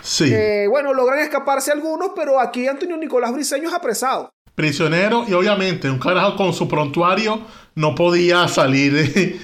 [0.00, 0.32] Sí.
[0.32, 4.30] Eh, bueno, logran escaparse algunos, pero aquí Antonio Nicolás Briseño es apresado.
[4.54, 7.40] Prisionero y obviamente un carajo con su prontuario
[7.74, 9.40] no podía salir de,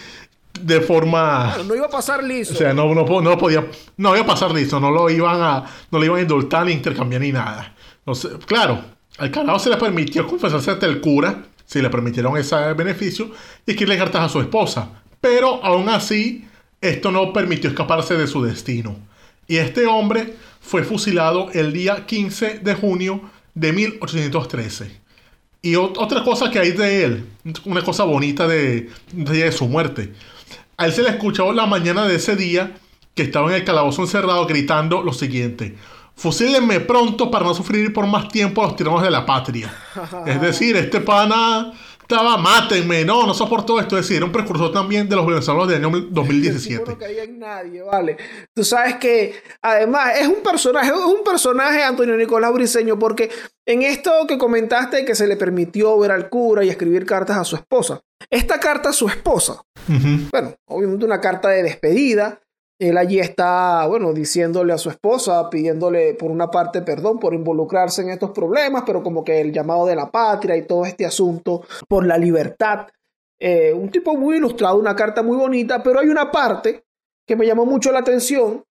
[0.60, 1.54] de forma...
[1.56, 2.54] Bueno, no iba a pasar liso.
[2.54, 5.42] O sea, no, no, po- no podía, no iba a pasar listo, no lo iban
[5.42, 7.74] a, no lo iban a indultar ni intercambiar ni nada.
[7.98, 8.80] Entonces, claro,
[9.18, 13.30] al carajo se le permitió confesarse ante el cura, si le permitieron ese beneficio,
[13.66, 14.88] y escribirle cartas a su esposa.
[15.20, 16.46] Pero aún así,
[16.88, 18.96] esto no permitió escaparse de su destino.
[19.46, 23.20] Y este hombre fue fusilado el día 15 de junio
[23.54, 25.00] de 1813.
[25.62, 27.26] Y ot- otra cosa que hay de él,
[27.64, 30.12] una cosa bonita de, de su muerte.
[30.76, 32.74] A él se le escuchó la mañana de ese día
[33.14, 35.76] que estaba en el calabozo encerrado gritando lo siguiente.
[36.16, 39.74] Fusílenme pronto para no sufrir por más tiempo los tiranos de la patria.
[40.26, 41.72] es decir, este pana
[42.04, 43.96] estaba, mátenme, no, no soportó esto.
[43.96, 46.84] Es decir, era un precursor también de los venezolanos del año El tipo 2017.
[46.86, 48.16] no caía en nadie, vale.
[48.54, 53.30] Tú sabes que, además, es un personaje, es un personaje Antonio Nicolás Briseño, porque
[53.66, 57.44] en esto que comentaste que se le permitió ver al cura y escribir cartas a
[57.44, 58.00] su esposa.
[58.30, 59.62] Esta carta a su esposa,
[60.30, 62.40] bueno, obviamente una carta de despedida.
[62.78, 68.02] Él allí está, bueno, diciéndole a su esposa, pidiéndole por una parte perdón por involucrarse
[68.02, 71.62] en estos problemas, pero como que el llamado de la patria y todo este asunto
[71.88, 72.88] por la libertad.
[73.38, 76.84] Eh, un tipo muy ilustrado, una carta muy bonita, pero hay una parte
[77.26, 78.64] que me llamó mucho la atención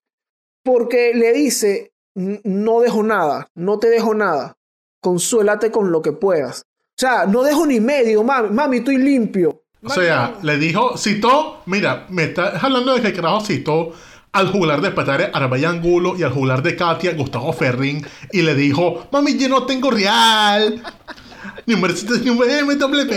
[0.64, 4.58] porque le dice, "N- no dejo nada, no te dejo nada,
[5.02, 6.64] consuélate con lo que puedas.
[6.90, 9.63] O sea, no dejo ni medio, mami, mami, estoy limpio.
[9.84, 13.94] O sea, le dijo, citó, mira, me estás hablando de que el carajo citó
[14.32, 18.56] al juglar de Petare Arbay Angulo y al juglar de Katia Gustavo Ferrin y le
[18.56, 20.82] dijo, mami, yo no tengo real.
[21.66, 23.08] Ni un Mercedes ni un BMW,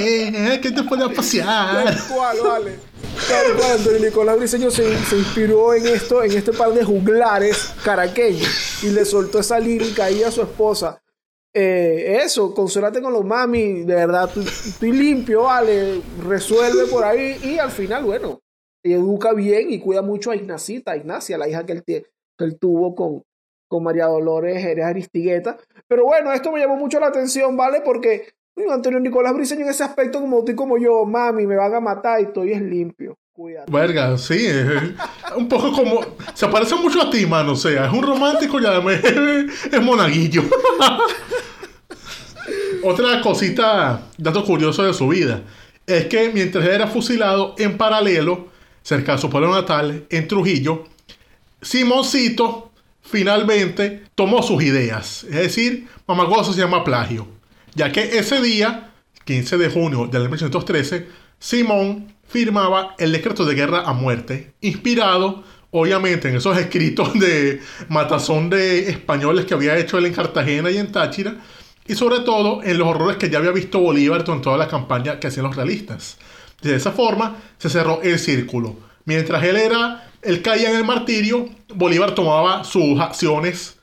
[0.61, 1.85] que te pueda pasear.
[1.85, 2.79] Tal cual, vale.
[3.29, 7.73] Tal cual, Antonio Nicolás Briseño se, se inspiró en esto, en este par de juglares
[7.85, 11.01] caraqueños y le soltó esa lírica ahí a su esposa.
[11.59, 17.57] Eh, eso, consuélate con los mami, de verdad, estoy limpio, vale, resuelve por ahí y
[17.59, 18.43] al final, bueno,
[18.83, 22.05] educa bien y cuida mucho a Ignacita, a Ignacia, la hija que él, que
[22.41, 23.23] él tuvo con,
[23.69, 25.57] con María Dolores Jerez Aristigueta.
[25.89, 27.81] Pero bueno, esto me llamó mucho la atención, ¿vale?
[27.83, 28.35] Porque
[28.71, 31.81] Antonio Nicolás Briseño en ese aspecto, como tú y como yo, mami, me van a
[31.81, 33.17] matar y estoy es limpio.
[33.33, 33.73] Cuídate.
[33.73, 34.47] Verga, sí,
[35.37, 36.01] un poco como.
[36.35, 37.53] Se parece mucho a ti, mano.
[37.53, 40.43] O sea, es un romántico y además es monaguillo.
[42.89, 45.43] Otra cosita, dato curioso de su vida,
[45.89, 48.47] es que mientras era fusilado en paralelo,
[48.81, 50.85] cerca de su pueblo natal, en Trujillo,
[51.61, 52.71] Simoncito
[53.03, 55.25] finalmente tomó sus ideas.
[55.25, 57.27] Es decir, Mamagoso se llama plagio.
[57.75, 58.93] Ya que ese día,
[59.25, 61.09] 15 de junio del 1913,
[61.41, 68.49] Simón firmaba el decreto de guerra a muerte, inspirado obviamente en esos escritos de matazón
[68.49, 71.35] de españoles que había hecho él en Cartagena y en Táchira,
[71.89, 75.21] y sobre todo en los horrores que ya había visto Bolívar en toda la campaña
[75.21, 76.19] que hacían los realistas.
[76.63, 78.77] De esa forma se cerró el círculo.
[79.05, 83.77] Mientras él era, él caía en el martirio, Bolívar tomaba sus acciones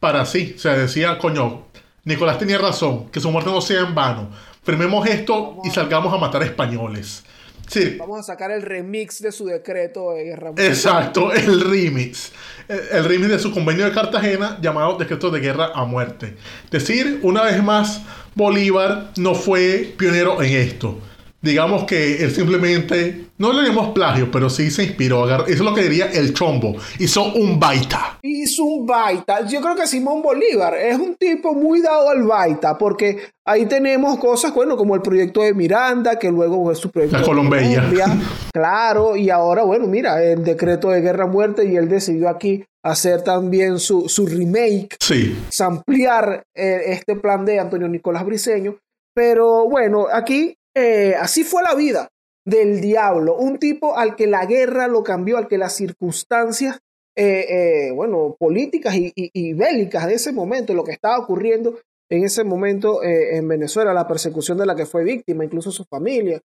[0.00, 0.54] para sí.
[0.56, 1.66] O sea, decía, coño,
[2.04, 4.30] Nicolás tenía razón, que su muerte no sea en vano.
[4.62, 7.24] Firmemos esto y salgamos a matar españoles.
[7.68, 10.52] Sí, Vamos a sacar el remix de su decreto de guerra.
[10.56, 12.32] Exacto, el remix.
[12.68, 16.36] El, el remix de su convenio de Cartagena llamado Decreto de Guerra a Muerte.
[16.70, 18.02] Decir, una vez más,
[18.34, 20.98] Bolívar no fue pionero en esto.
[21.44, 25.28] Digamos que él simplemente, no le llamamos plagio, pero sí se inspiró.
[25.28, 26.74] Eso es lo que diría el chombo.
[26.98, 28.18] Hizo un baita.
[28.22, 29.46] Hizo un baita.
[29.46, 34.18] Yo creo que Simón Bolívar es un tipo muy dado al baita, porque ahí tenemos
[34.18, 37.22] cosas, bueno, como el proyecto de Miranda, que luego fue su proyecto La.
[37.24, 37.84] Colombia.
[38.54, 43.22] Claro, y ahora, bueno, mira, el decreto de guerra muerte, y él decidió aquí hacer
[43.22, 45.36] también su, su remake, Sí.
[45.60, 48.76] ampliar eh, este plan de Antonio Nicolás Briseño.
[49.14, 52.08] Pero bueno, aquí eh, así fue la vida
[52.46, 56.78] del diablo, un tipo al que la guerra lo cambió, al que las circunstancias,
[57.16, 57.46] eh,
[57.88, 61.78] eh, bueno, políticas y, y- y bélicas de ese momento, lo que estaba ocurriendo
[62.10, 65.84] en ese momento eh, en Venezuela, la persecución de la que fue víctima, incluso su
[65.84, 66.40] familia,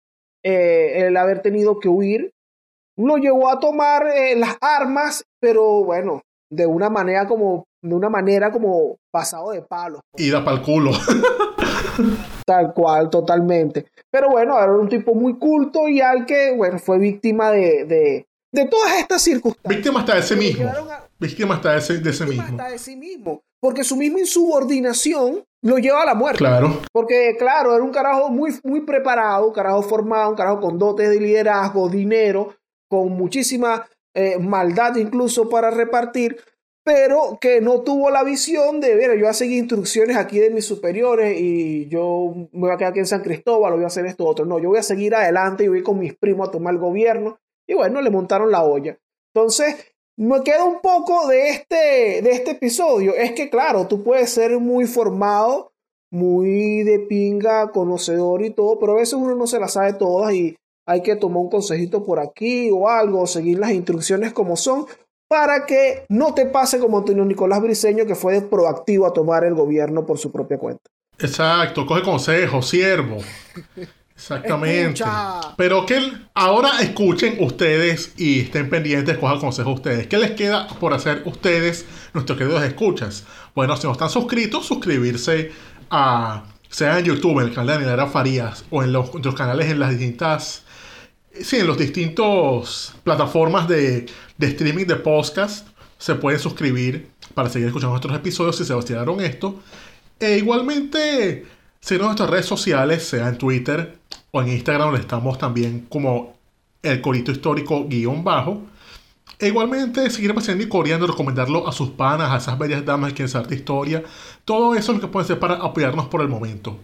[0.43, 2.31] el haber tenido que huir,
[2.99, 4.07] lo llevó a tomar
[4.37, 6.23] las armas, pero bueno,
[6.53, 10.01] de una manera como, de una manera como pasado de palos.
[10.17, 10.93] Y da pa'l culo.
[12.47, 13.87] Tal cual, totalmente.
[14.11, 18.27] Pero bueno, era un tipo muy culto y al que, bueno, fue víctima de, de,
[18.53, 19.77] de todas estas circunstancias.
[19.77, 20.69] Víctima hasta de Lo mismo.
[20.69, 22.59] a- Víctima hasta de ese, de ese víctima mismo.
[22.59, 23.43] hasta de sí mismo.
[23.61, 26.39] Porque su misma insubordinación lo lleva a la muerte.
[26.39, 26.81] Claro.
[26.93, 31.09] Porque, claro, era un carajo muy, muy preparado, un carajo formado, un carajo con dotes
[31.11, 32.55] de liderazgo, dinero,
[32.89, 36.37] con muchísima eh, maldad incluso para repartir.
[36.87, 40.51] Pero que no tuvo la visión de, ver, yo voy a seguir instrucciones aquí de
[40.51, 44.07] mis superiores y yo me voy a quedar aquí en San Cristóbal, voy a hacer
[44.07, 44.47] esto otro.
[44.47, 47.41] No, yo voy a seguir adelante y voy con mis primos a tomar el gobierno.
[47.67, 48.97] Y bueno, le montaron la olla.
[49.35, 49.75] Entonces,
[50.17, 53.17] me queda un poco de este, de este episodio.
[53.17, 55.73] Es que, claro, tú puedes ser muy formado,
[56.13, 60.33] muy de pinga, conocedor y todo, pero a veces uno no se las sabe todas
[60.35, 60.57] y
[60.87, 64.87] hay que tomar un consejito por aquí o algo, seguir las instrucciones como son,
[65.29, 69.55] para que no te pase como Antonio Nicolás Briceño, que fue proactivo a tomar el
[69.55, 70.91] gobierno por su propia cuenta.
[71.19, 73.19] Exacto, coge consejo, siervo.
[74.15, 75.05] Exactamente.
[75.57, 76.01] Pero que
[76.35, 80.07] ahora escuchen ustedes y estén pendientes, cojan consejo ustedes.
[80.07, 83.25] ¿Qué les queda por hacer ustedes, nuestros queridos escuchas?
[83.55, 85.53] Bueno, si no están suscritos, suscribirse
[85.91, 89.71] a, sea en YouTube, en el canal de Nara Farías, o en los, los canales
[89.71, 90.66] en las distintas
[91.43, 94.07] sí, en los distintos plataformas de,
[94.39, 95.69] streaming de podcast
[95.99, 99.61] se pueden suscribir para seguir escuchando nuestros episodios si se vacilaron esto.
[100.19, 101.47] E igualmente,
[101.81, 103.99] seguir nuestras redes sociales, sea en Twitter
[104.31, 106.37] o en Instagram, donde estamos también como
[106.83, 108.63] el corito histórico guion bajo.
[109.39, 113.27] E igualmente seguir pasando y coreando, recomendarlo a sus panas, a esas bellas damas que
[113.27, 114.03] de historia.
[114.45, 116.79] Todo eso es lo que pueden hacer para apoyarnos por el momento.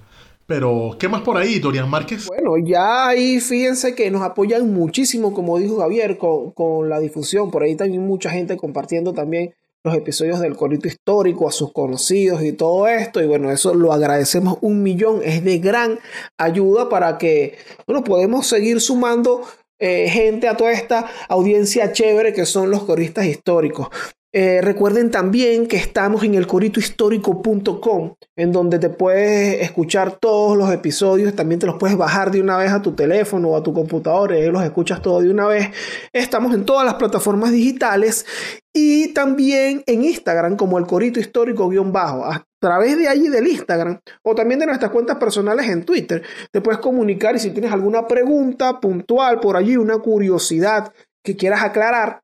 [0.47, 2.27] Pero, ¿qué más por ahí, Dorian Márquez?
[2.27, 7.51] Bueno, ya ahí fíjense que nos apoyan muchísimo, como dijo Javier, con, la difusión.
[7.51, 12.43] Por ahí también mucha gente compartiendo también los episodios del Corito Histórico a sus conocidos
[12.43, 13.23] y todo esto.
[13.23, 15.21] Y bueno, eso lo agradecemos un millón.
[15.25, 15.99] Es de gran
[16.39, 19.43] ayuda para que, bueno, podemos seguir sumando
[19.79, 23.89] eh, gente a toda esta audiencia chévere que son los coristas históricos.
[24.35, 30.73] Eh, recuerden también que estamos en el coritohistórico.com, en donde te puedes escuchar todos los
[30.73, 33.75] episodios, también te los puedes bajar de una vez a tu teléfono o a tu
[33.75, 35.69] computadora y los escuchas todo de una vez.
[36.15, 38.25] Estamos en todas las plataformas digitales
[38.73, 42.25] y también en Instagram como el corito histórico-bajo.
[42.25, 46.63] A través de allí del Instagram o también de nuestras cuentas personales en Twitter, te
[46.63, 50.91] puedes comunicar y si tienes alguna pregunta puntual por allí, una curiosidad
[51.23, 52.23] que quieras aclarar,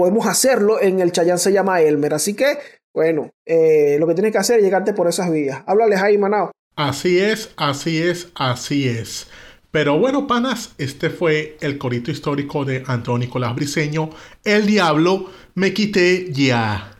[0.00, 2.14] podemos hacerlo en el Chayán se llama Elmer.
[2.14, 2.56] Así que,
[2.94, 5.62] bueno, eh, lo que tienes que hacer es llegarte por esas vías.
[5.66, 6.52] Háblales ahí, Manao.
[6.74, 9.28] Así es, así es, así es.
[9.70, 14.08] Pero bueno, panas, este fue el corito histórico de Antonio Nicolás Briceño.
[14.42, 16.99] El diablo me quité ya.